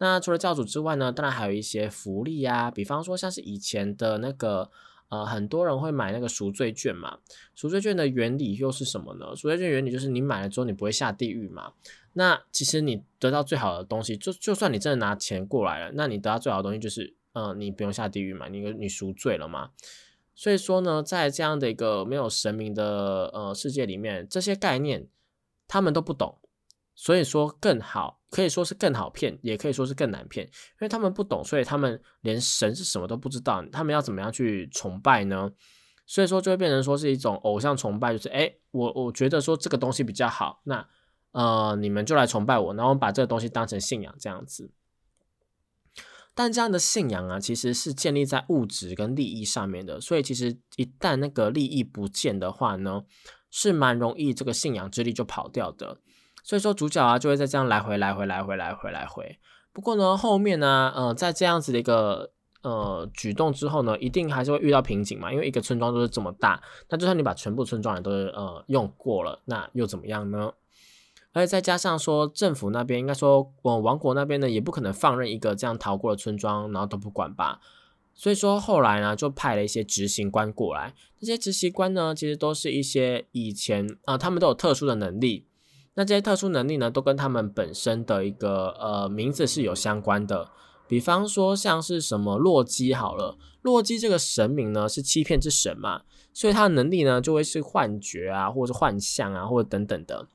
[0.04, 4.72] 那除了教主之外呢，当然还有一些福利啊，比方说像是以前的那个，
[5.10, 7.20] 呃，很多人会买那个赎罪券嘛。
[7.54, 9.36] 赎罪券的原理又是什么呢？
[9.36, 11.74] 赎罪券原理就是你买了之后你不会下地狱嘛。
[12.14, 19.70] 那其实你得到最好的东西，就就算你真的拿钱过来了，那你得到最好的东西就是，呃，你不用下地狱嘛，你你赎罪了嘛。
[20.34, 25.08] 所以说呢，在这样的一个没有神明的呃世界里面，这些概念
[25.68, 26.40] 他们都不懂，
[26.96, 35.52] 所以说更好，可以说是更好骗，也可以说是更难骗，因为他们不懂，所以他们连神是什么都不知道，他们要怎么样去崇拜呢？
[36.08, 40.88] 所以说就会变成说是一种偶像崇拜，就是哎，我我觉得说这个东西比较好，那
[41.32, 44.72] 呃你们就来崇拜我，然后把这个东西当成信仰这样子。
[46.34, 53.04] 但这样的信仰啊，其实是建立在物质跟利益上面的，所以其实一旦那个利益不见的话呢，
[53.50, 56.00] 是蛮容易这个信仰之力就跑掉的。
[56.43, 59.38] 所以说主角啊就会在这样来回来回来回来回来回。
[59.73, 70.51] 不过呢，后面呢，呃，在这样子的一个呃举动之后呢，一定还是会遇到瓶颈嘛，因为一个村庄都是这么大，那就算你把全部村庄人都呃用过了，那又怎么样呢？
[71.34, 77.62] 而且再加上说，政府那边应该说，我王国那边呢，也不可能放任一个这样逃过的村庄，然后都不管吧。
[78.13, 80.93] 所以说后来呢，就派了一些执行官过来。
[81.17, 85.45] 这些执行官呢，其实都是一些以前啊，他们都有特殊的能力。
[85.93, 90.49] 那这些特殊能力呢，都跟他们本身的一个呃名字是有相关的。
[90.88, 96.01] 比方说像是什么洛基好了，洛基这个神明呢是欺骗之神嘛，
[96.34, 100.27] 所以他的能力呢就会是幻觉啊，或者是幻象啊，或者等等的。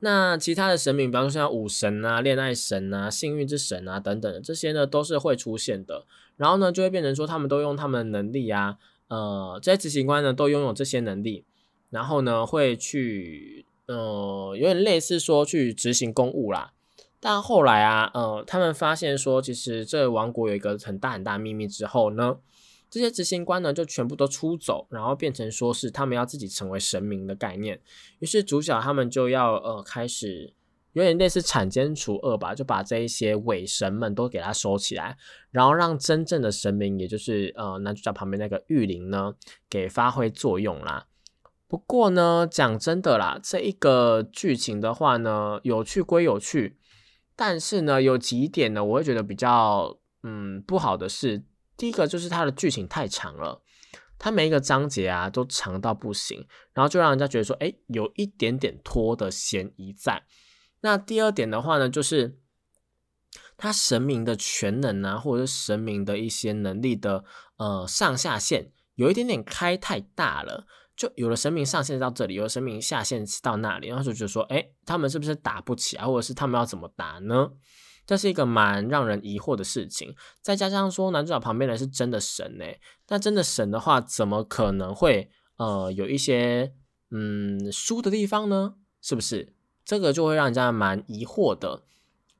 [0.00, 6.06] 那其他的神明，比方说像武神啊、恋爱神啊、幸运之神啊等等的，这些呢都是会出现的。
[6.36, 11.44] 然后呢，就会变成说他们都用他们的能力啊，呃，这些执行官呢都拥有这些能力，
[11.90, 16.72] 然后呢会去，呃，有点类似说去执行公务啦。
[17.18, 22.36] 但后来啊，呃，他们发现说，其实这王国有一个很大很大秘密之后呢。
[22.90, 27.78] 这些执行官呢，就全部都出走，然后变成说是他们要自己成为神明的概念。
[28.20, 30.54] 于是主角他们就要呃开始
[30.94, 35.18] 有点类似铲奸除恶吧，就把这一些伪神们都给他收起来，
[35.50, 39.34] 然后让真正的神明，也就是呃男主角旁边那个玉灵呢，
[39.68, 41.08] 给发挥作用啦。
[41.68, 46.78] 不过呢，讲真的啦，这一个剧情的话呢，有趣归有趣，
[47.36, 51.44] 但是呢，有几点呢，我会觉得比较嗯不好的是。
[51.76, 53.62] 第一个就是它的剧情太长了，
[54.18, 60.24] 它每一个章节啊都长到不行，然后就让人家觉得说，哎，有一点点拖的嫌疑在。
[60.80, 62.38] 那第二点的话呢，就是
[63.56, 67.24] 他神明的全能啊，或者是神明的一些能力的
[67.58, 70.66] 呃上下限，有一点点开太大了。
[70.98, 77.50] 就有了神明上线到这里，有的神明下线到那里，然后就觉得说，哎，他们是不是打不起啊，或者是他们要怎么打呢？
[78.04, 82.64] 这是一个蛮让人疑惑的事情，再加上说男主角旁边的是真的神呢，
[83.06, 86.72] 那真的神的话，怎么可能会呃有一些
[87.12, 88.74] 嗯输的地方呢？
[89.00, 89.54] 是不是？
[89.84, 91.84] 这个就会让人家蛮疑惑的。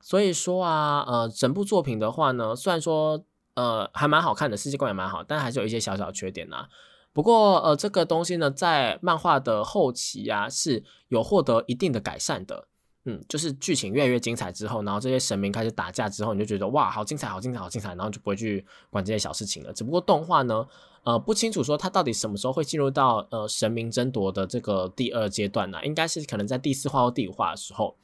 [0.01, 6.67] 所以说啊，呃，整部作品的话呢，虽然说呃还蛮好看的，世界观也蛮好，但还是有一些小小缺点呐。
[7.11, 12.67] 不过呃，这个东西呢，在漫画的后期啊，是有获得一定的改善的。
[13.05, 19.73] 嗯，就是剧情越来越精彩之后，然后这些神明开始打架之后，你就觉得哇，好精彩，好精彩，好精彩，然后就不会去管这些小事情了。
[19.73, 20.67] 只不过动画呢，
[21.03, 25.79] 呃，不清楚说它到底什么时候会进入到呃神明争夺的这个第二阶段呢？
[25.83, 27.95] 应该是可能在第四话或第五话的时候。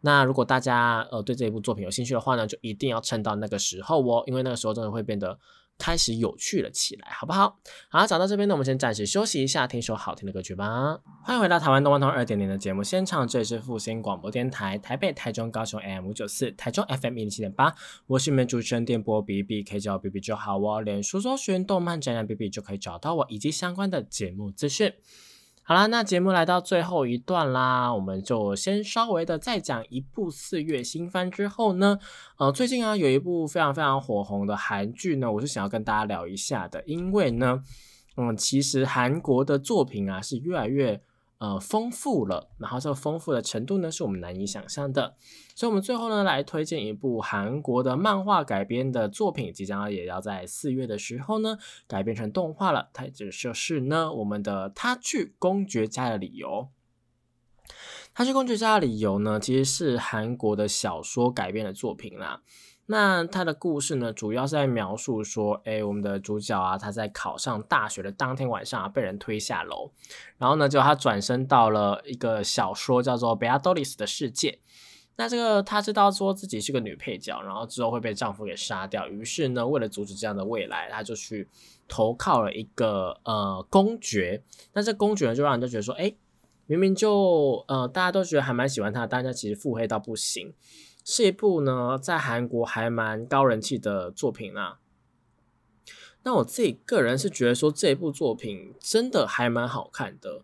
[0.00, 5.38] 那如果大家呃对这一部作品有兴趣的话呢，就一定要撑到那个时候哦，因为那个时候真的会变得。
[5.78, 7.58] 开始有趣了起来，好不好？
[7.88, 10.98] 好，讲到这边呢，我们先暂时休息一下，听首好听的歌曲吧。
[11.24, 17.74] 欢迎回到台湾动漫通二点零的节目现场，这里是复兴广播电台台北、台中、高雄 AM 五九四，台中 FM 一零七点八，
[18.08, 20.82] 我是你们主持人电波 B B，可以叫我 B B 就好哦。
[20.82, 24.92] 脸书搜寻动漫宅男 B B 就可以找到我以及相关的节目资讯。
[25.68, 31.98] 好啦，那节目来到最后一段啦，我们就先稍微的再讲一部四月新番之后呢，
[32.38, 37.62] 呃，最近啊有一部非常非常火红的韩剧呢，我是想要跟大家聊一下的，因为呢，
[38.16, 41.02] 嗯，其实韩国的作品啊是越来越。
[41.38, 45.16] 呃，丰富了，然后这个丰富的程度呢，是我们难以想象的。
[45.54, 52.90] 所以，我们最后呢，来推荐一部韩国的漫画改编的作品，即将也要在四月的时候呢，改编成动画了。
[52.92, 56.68] 它就是呢，我们的《他去公爵家的理由》。
[58.12, 62.42] 他去公爵家的理由呢，其实是韩国的小说改编的作品啦。
[62.90, 69.90] 那他的故事呢，主要是在描述说，哎，我们的主角啊，他在考上大学的当天晚上啊，被人推下楼，
[70.38, 74.58] 然后呢，就他转身到了一个小说叫做《贝亚多丽斯》的世界。
[75.16, 81.46] 那这个他知道说自己是个女配角，然后之后会被丈夫给杀掉，于是呢，为了阻止这样的未来，他就去
[81.86, 84.42] 投靠了一个呃公爵。
[84.72, 86.14] 那这公爵呢，就让人就觉得说，哎，
[86.64, 90.54] 明明就呃大家都觉得还蛮喜欢他，但他其实腹黑到不行。
[91.10, 94.78] 是一部呢，在韩国还蛮高人气的作品啦。
[96.22, 100.42] 那我自己个人是觉得说，这部作品真的还蛮好看的。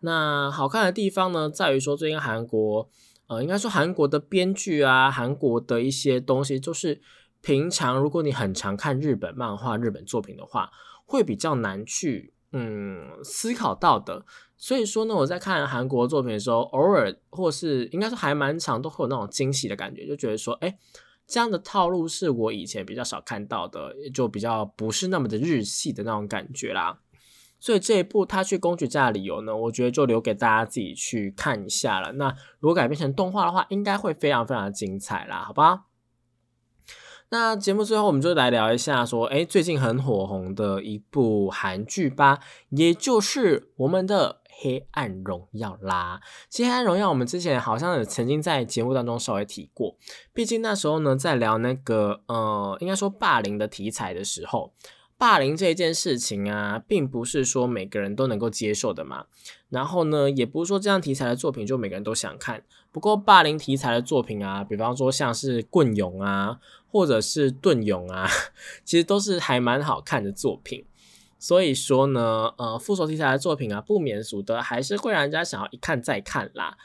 [0.00, 2.88] 那好看的地方呢，在于说，最近韩国，
[3.26, 7.02] 呃，应该说韩国的编剧啊，韩国的一些东西，就是
[7.42, 10.70] 平常如果你很常看日本漫画、日本作品的话，
[11.04, 12.32] 会比较难去。
[12.52, 14.24] 嗯，思考到的，
[14.58, 20.78] 所以说呢，我在看韩国作品的时候，偶尔或是应该说还蛮长，都会有那种惊喜的感觉，就觉得说，哎，
[21.26, 27.00] 这样的套路是我以前比较少看到的，就比较不是那么的日系的那种感觉啦。
[27.58, 32.12] 所以这一部他去公爵家的理由呢，我觉得就留给大家自己去看一下了。
[32.12, 35.84] 那如果改编成动画的话，应该会非常非常精彩啦，好吧？
[37.30, 42.38] 那节目最后，我们就来聊一下，说，哎，最近很火红的一部韩剧吧，
[42.68, 46.20] 也就是我们的《黑暗荣耀》啦。
[46.48, 49.96] 其实《黑暗荣耀》我们之前好像也曾经在节目当中稍微提过，
[50.32, 54.72] 毕竟那时候呢，在聊那个，呃，应该说霸凌的题材的时候。
[55.18, 59.24] 霸凌这一件事情啊，并不是说每个人都能够接受的嘛。
[59.70, 62.62] 然后呢，也不是说这样题材的作品就每个人都想看。
[62.92, 68.28] 不过霸凌题材的作品啊，比方说像是棍勇啊，或者是盾勇啊，
[68.84, 70.84] 其实都是还蛮好看的作品。
[71.46, 76.76] 所以说呢，呃，复仇题材的作品啊，不免俗的还是会让人家想要一看再看啦。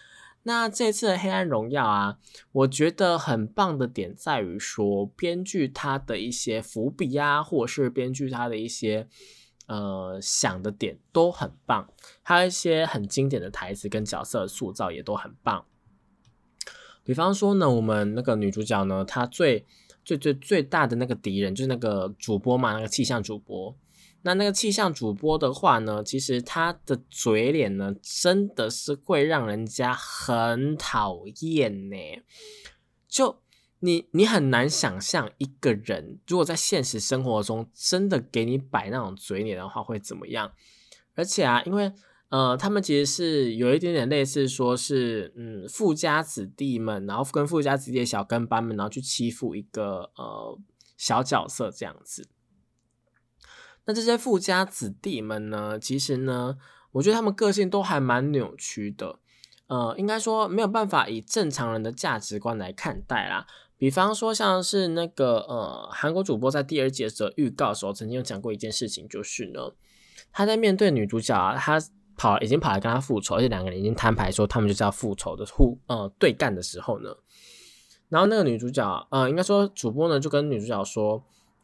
[0.44, 2.20] 那这次的《黑暗荣耀》啊，
[2.52, 9.08] 我觉得很棒的点在于说，编剧他的一些伏笔啊，或者是编剧他的一些
[9.66, 11.92] 呃想的点都很棒，
[12.22, 15.66] 还有一些很经典的台词跟角色塑造也都很棒。
[17.04, 19.66] 比方说呢，我们那个女主角呢，她最
[20.06, 23.76] 最最最大的那个敌人就是那个主播嘛，那个气象主播。
[24.24, 31.96] 那那个气象主播的话呢，其实他的嘴脸呢，真的是会让人家很讨厌呢。
[33.08, 33.42] 就
[33.80, 40.52] 你你很难想象一个人如果在现实生活中真的给你摆那种嘴脸的话会怎么样。
[41.16, 41.92] 而且啊，因为
[42.30, 50.58] 呃，他们其实是有一点点类似，说是嗯，富家子弟们，然后跟富家子弟的小跟班们，然后去欺负一个呃
[50.96, 52.30] 小角色这样子。
[53.92, 55.78] 那这些富家子弟们呢？
[55.78, 56.56] 其实呢，
[56.94, 59.20] 我觉得他们个性都还蛮扭曲的。
[59.68, 63.46] 呃，应该说没有办法以正常人的价值观来看待啦。
[63.78, 69.60] 比方说，像是那个呃，韩国主播在第二季的预告的时候，曾经有讲过一件事情，就是呢，
[70.32, 71.78] 他在面对女主角啊，他
[72.16, 77.10] 跑已经跑来跟他复仇，而且两个人已经摊牌说他们就是要复仇的互呃对干的时候呢，
[78.08, 81.22] 然后那个女主角呃，应该说主播呢就跟女主角说。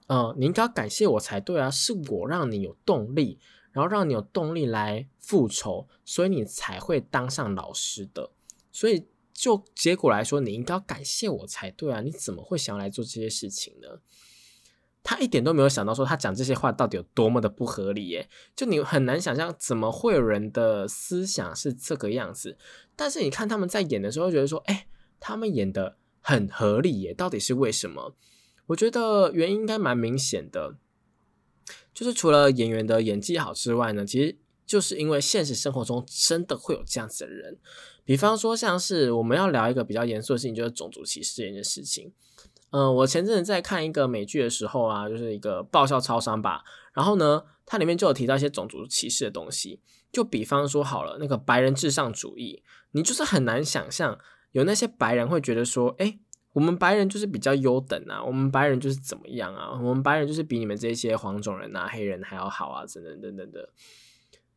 [0.08, 3.39] 嗯，你应该感谢我才对啊，是我让你有动力，
[3.72, 8.32] 然后让你有动力来复仇，所以你才会当上老师的。
[8.72, 12.01] 所以就结果来说，你应该要感谢我才对啊！
[12.01, 13.99] 你怎么会想要来做这些事情呢？
[15.03, 18.30] 他一点都没有想到说他讲这些话到底有多么的不合理耶！
[18.55, 22.58] 就你很难想象怎么会有人的思想是这个样子。
[22.95, 24.88] 但是你看他们在演的时候，觉得说，哎，
[25.20, 28.16] 他们演的很合理耶，到底是为什么？
[28.68, 30.78] 我觉得原因应该蛮明显的，
[31.93, 37.57] 就是除了演员的演技好之外呢，其实就是因为现实生活中真的会有这样子的人。
[38.03, 42.13] 比方说，像是我们要聊一个比较严肃的事情，就是种族歧视这件事情。
[42.72, 46.63] 嗯，我前阵子在看一个美剧的时候啊，就是一个爆笑超商吧。
[46.93, 49.80] 然后呢，它里面就有提到一些种族歧视的东西。
[50.11, 54.18] 就比方说好了，那个白人至上主义，你就是很难想象
[54.51, 56.18] 有那些白人会觉得说，哎，
[56.58, 63.70] 我们白人就是比较优等啊，我们白人就是怎么样啊，我们白人就是比你们这些黄种人啊、黑人还要好啊，等等等等的。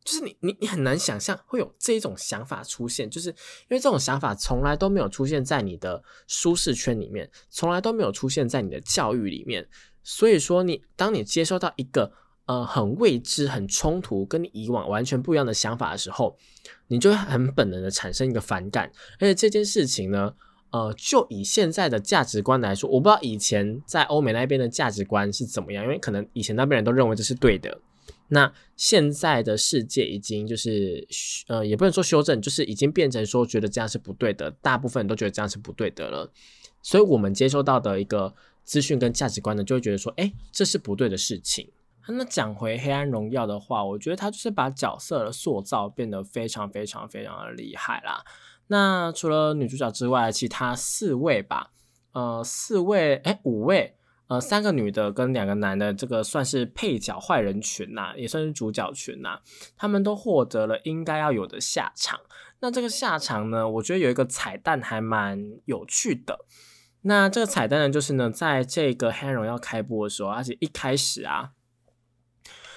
[0.03, 3.35] 就是你你你很难想象会有这种想法出现，就是因
[3.69, 9.67] 为这种想法从来都没有出现在你的舒适圈里面，从来都没有出现在你的教育里面。
[10.01, 12.11] 所以说，你当你接收到一个
[12.47, 16.35] 呃很未知、很冲突、跟你以往完全不一样的想法的时候，
[16.87, 18.91] 你就会很本能的产生一个反感。
[19.19, 20.33] 而且这件事情呢，
[20.71, 27.79] 呃，就以现在的价值观来说，我不知道以前在欧美那边的价值观是怎么样，因为可能以前那边人都认为这是对的。
[28.29, 31.05] 那现在的世界已经就是，
[31.47, 36.31] 呃，也不能说修正，就是已经变成说觉得这样是不对的，大部分人都觉得这样是不对的了。
[36.81, 41.69] 所以，我们接收到的一个资讯跟价值观呢，就会觉得说，哎，这是不对的事情。
[42.07, 48.23] 那讲回《黑暗荣耀》的话，我觉得他就是把角色的塑造变得非常非常非常的厉害啦。
[48.71, 51.71] 那除了女主角之外，其他四位吧，
[52.13, 53.97] 呃，四位，哎，五位。
[54.27, 59.41] 呃，三个女的跟两个男的，这个算是配角坏人群呐，也算是主角群呐。
[59.75, 62.17] 他们都获得了应该要有的下场。
[62.61, 66.45] 那这个下场呢，我觉得有一个彩蛋还蛮有趣的。
[67.01, 71.49] 那这个彩蛋呢，就是呢，在这个《黑荣耀》开播的时候，而且一开始啊，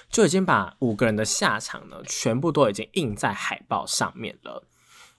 [0.09, 4.67] 就已经把五个人的下场呢，全部都已经印在海报上面了。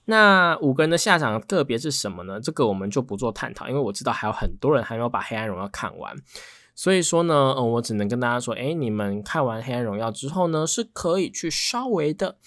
[0.09, 2.39] 那五个人的下场特别是什么呢？
[2.39, 6.15] 这个我们就不做探讨，因为我知道还有很多人还没有把《黑暗荣耀》看完，
[6.73, 12.37] 所以说呢，嗯，我只能跟大家说，哎，你们看完《黑暗荣耀》之后呢，是可以去稍微的，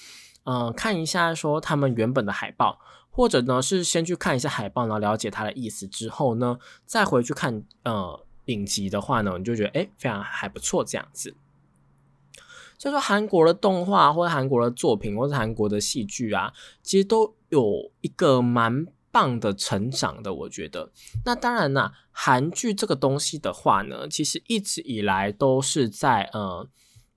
[0.45, 2.79] 嗯，看一下说他们原本的海报，
[3.11, 11.37] 或者呢是先去看一下海报，然后了解它的意思之后呢，再回去看呃影集的话呢，你就觉得哎，非常还不错这样子。
[12.79, 16.51] 就说韩国的动画或者韩国的作品或者韩国的戏剧啊，
[16.83, 20.91] 其实都有一个蛮棒的成长的，我觉得。
[21.25, 26.67] 那当然啦，韩剧这个东西的话呢，其实一直以来都是在呃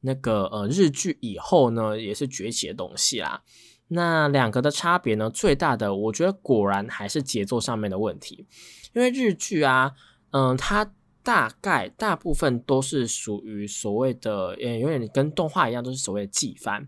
[0.02, 3.42] 那个呃日剧以后呢，也是崛起的东西啦。
[3.88, 8.46] 那两个的差别呢，最大的我觉得果然还是节奏上面的问题，
[8.94, 9.94] 因为日剧啊，
[10.32, 10.94] 嗯，它。
[11.26, 16.86] 大概大部分都是属于所谓的，呃，有点跟动画一样，都是所谓的季番，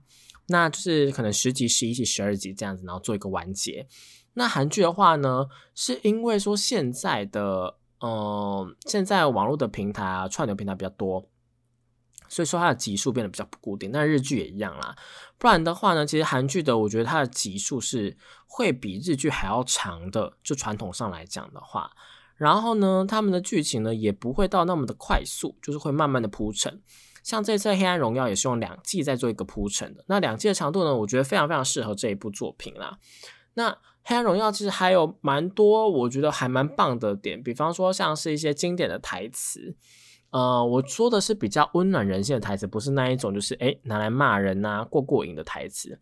[0.48, 3.88] 那就是可能十集、十一集、十二集这样子，然后做一个完结。
[4.34, 11.30] 那韩剧的话呢，是因为说现在的，嗯，现在网络的平台啊，串流平台比较多，
[12.28, 13.92] 所以说它的集数变得比较不固定。
[13.92, 14.96] 那日剧也一样啦，
[15.38, 21.90] 不然的话呢，其实韩剧的，我觉得它的集数是会比日剧还要长的，就传统上来讲的话。
[22.36, 26.82] 然后呢，他们的剧情呢也不会到那么的快速，就是会慢慢的铺陈。
[27.26, 30.06] 像这次《黑暗荣耀》也是用两季在做一个铺陈的。
[30.08, 33.00] 那两季的长度呢，我觉得非常非常适合这一部作品啦。
[33.56, 33.72] 那
[34.04, 39.76] 《黑暗荣耀》其实还有蛮多我觉得还蛮棒的点，比方说像是一些经典的台词。
[40.30, 46.00] 呃，我说的是比较温暖人心的台词，不是那一种就是诶拿来骂人呐过过瘾的台词。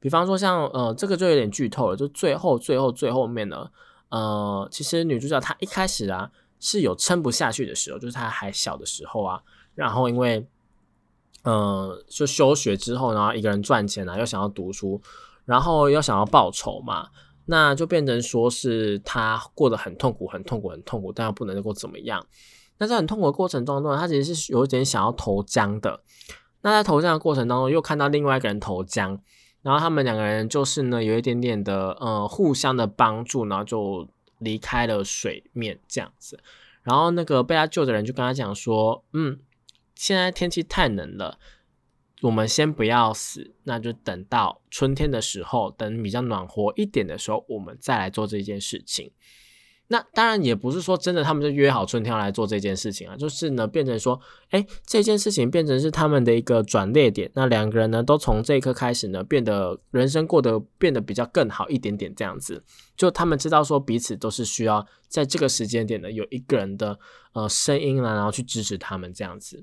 [0.00, 3.70] 比方说像呃这个就有点剧透了，就最后最后最后面呢。
[4.08, 9.40] 呃，其实女主角她一开始啊是有撑不下去的时候，就是她还小的时候啊，
[9.74, 10.46] 然后因为，
[11.44, 15.00] 嗯，就休学之后，然后一个人赚钱啊，又想要读书，
[15.44, 17.08] 然后又想要报仇嘛，
[17.46, 22.26] 那就变成说是他过得很痛苦，很痛苦，很痛苦，但又不能够怎么样。
[22.78, 26.00] 那在很痛苦的过程当中，他其实是有点想要投江的。
[26.62, 29.20] 那在投江的过程当中，又看到另外一个人投江。
[29.62, 34.06] 然后他们两个人就是呢，有一点点的呃互相的帮助，然后就
[34.38, 36.38] 离开了水面这样子。
[36.82, 39.38] 然后那个被他救的人就跟他讲说：“嗯，
[39.94, 41.38] 现在天气太冷了，
[42.22, 49.12] 我们先不要死，那就等到春天的时候，等比较暖和一点的时候，我们再来做这件事情。”
[49.88, 54.18] 那当然也不是说真的，他们就约好春天要来做这件事情啊，就是呢，变成说，
[54.48, 57.30] 哎，这件事情变成是他们的一个转捩点。
[57.34, 62.64] 那两个人呢，都从这一刻开始呢，变得人生过得变得比较更好一点点，这样子。
[62.96, 66.98] 就他们知道说彼此都是需要在这个时间点呢，有一个人的
[67.34, 69.62] 呃声音啦，然后去支持他们这样子。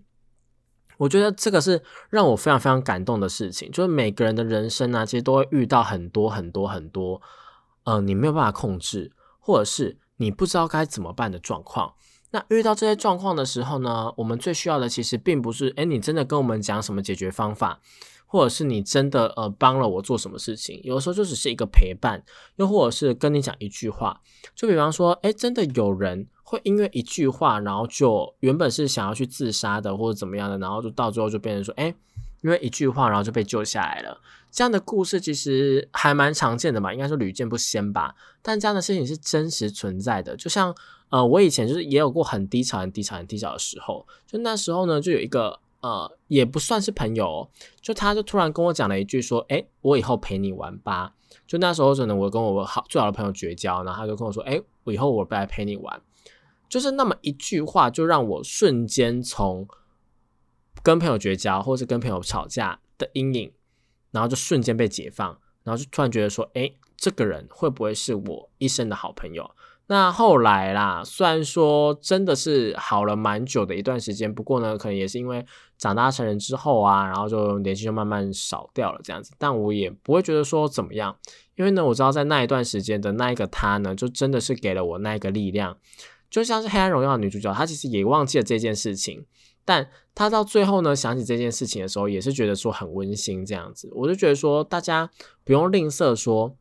[1.01, 7.19] 我觉得这个是让我非常非常感动的事情，就是每个人的人生呢，其实都会遇到很多很多很多，
[7.85, 9.97] 呃，你没有办法控制，或者是。
[10.17, 11.95] 你不知道该怎么办的状况，
[12.29, 17.81] 那遇到这些状况的时候呢，我们最需要的其实并不是，哎，你真的跟我们讲什么解决方法，
[18.27, 22.23] 或者是你真的呃帮了我做什么事情，有的时候就只是一个陪伴，
[22.57, 24.21] 又或者是跟你讲一句话，
[24.53, 31.95] 就比方说，哎，真的有人会因为一句话，然后就原本是想要去自杀的，或者怎么样的，然后就到最后就变成说，哎。
[32.43, 34.19] 因为一句话，然后就被救下来了。
[34.49, 38.15] 这样的故事其实还蛮常见的嘛，应该说屡见不鲜吧。
[38.41, 40.35] 但这样的事情是真实存在的。
[40.35, 40.75] 就像
[41.09, 44.07] 呃，我以前就是也有过很低潮、很低潮、很低潮的时候。
[44.25, 47.47] 就那时候呢，就有一个呃，也不算是朋友，
[47.79, 51.13] 就他就突然跟我讲了一句说：“哎，我以后陪你玩吧。”
[51.45, 56.01] 就那时候可能我跟我好最好的朋友绝交，然后他就跟我说：“哎，我以后我不来陪你玩。”
[56.71, 59.67] 就是那么一句话，就让我瞬间从。
[60.83, 63.51] 跟朋友绝交，或是跟朋友吵架的阴影，
[64.09, 69.51] 然后就瞬间被解放，然后就突然觉得说，哎，这个人会不会是我一生的好朋友？
[69.85, 75.45] 那后来啦，虽然说真的是好了蛮久的一段时间，不过呢，可能也是因为
[75.77, 79.33] 长大成人之后啊，然后就联系就慢慢少掉了这样子。
[79.37, 81.15] 但我也不会觉得说怎么样，
[81.57, 85.77] 因为呢，我知道在那一段时间的那一个他呢，就真的是给了我那一个力量，
[86.31, 89.25] 就像是《黑暗荣耀》的女主角，她其实也忘记了这件事情。
[89.65, 93.89] 但她到最后呢，想起这件事情的时候，也是觉得说很温馨这样子。
[93.93, 95.11] 我就觉得说，大家
[95.43, 96.55] 不用吝啬说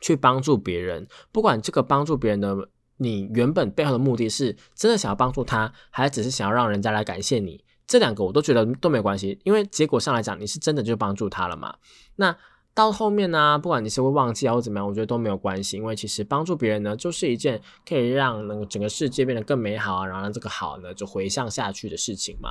[0.00, 2.56] 去帮助别人，不管这个帮助别人的，
[2.98, 11.76] 你原本背后的目的是真的想要帮助他，还是只是想要让人家来感谢你，这两个我都觉得都没关系，因为结果上来讲，你是真的就帮助他了嘛。
[12.16, 12.36] 那。
[12.78, 22.50] 到后面呢，不管你是会忘记啊或怎么样，我觉得都没有关系，因为其实帮助别人呢，就是一件可以让那个整个世界变得更美好啊，然后让这个好呢就回向下去的事情嘛。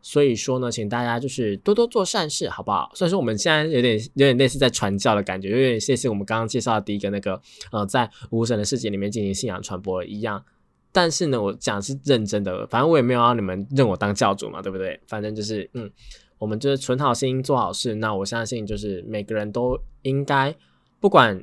[0.00, 2.90] 所以说呢，请大家就是多多做善事，好不好？
[2.94, 7.38] 虽然说我们现在有点有点类似在传教的感觉，有点类似我们刚刚介绍的第一个那个
[7.70, 10.42] 呃，在无神的世界里面进行信仰传播一样，
[10.90, 14.98] 但是呢，我讲是认真的，反正我也没有让你们认我当教主嘛，对不对？
[15.06, 15.90] 反正就是嗯。
[16.38, 20.54] 我们就是存好心做好事，那我相信就是每个人都应该
[21.00, 21.42] 不管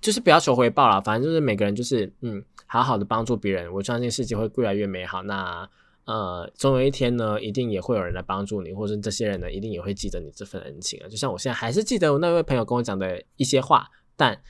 [0.00, 5.22] 就是不要求回报了，反正就是每个人就是嗯好好的帮助别人，我相信世界会越来越美好。
[5.24, 5.68] 那
[6.04, 11.08] 呃总有一天呢，一定也会有人来帮助你，或者这些人呢一定也会记得你这份恩情啊。
[11.08, 14.40] 就像我现在还是记得我那位朋友跟我讲的一些话，但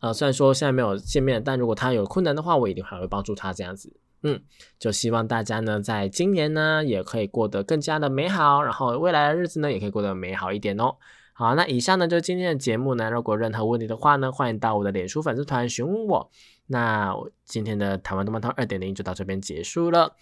[0.00, 3.92] 呃虽然说现在没有见面，但如果他有困难的话，我一定还会帮助他这样子。
[4.22, 4.40] 嗯，
[4.78, 10.96] 就希望大家呢，在今年呢，也可以过得更加的美好，然后未来的日子呢，也可以过得美好一点哦。
[11.34, 13.10] 好，那以上呢就是今天的节目呢。
[13.10, 16.30] 如果任何问题的话呢，欢迎到我的脸书粉丝团询问我。
[16.66, 17.12] 那
[17.44, 20.14] 今天的台湾动漫通二点零就到这边结束了。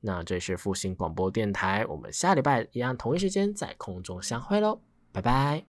[0.00, 4.80] 那这是复兴广播电台，我们下礼拜一样同一时间在空中相会喽，
[5.10, 5.64] 拜拜。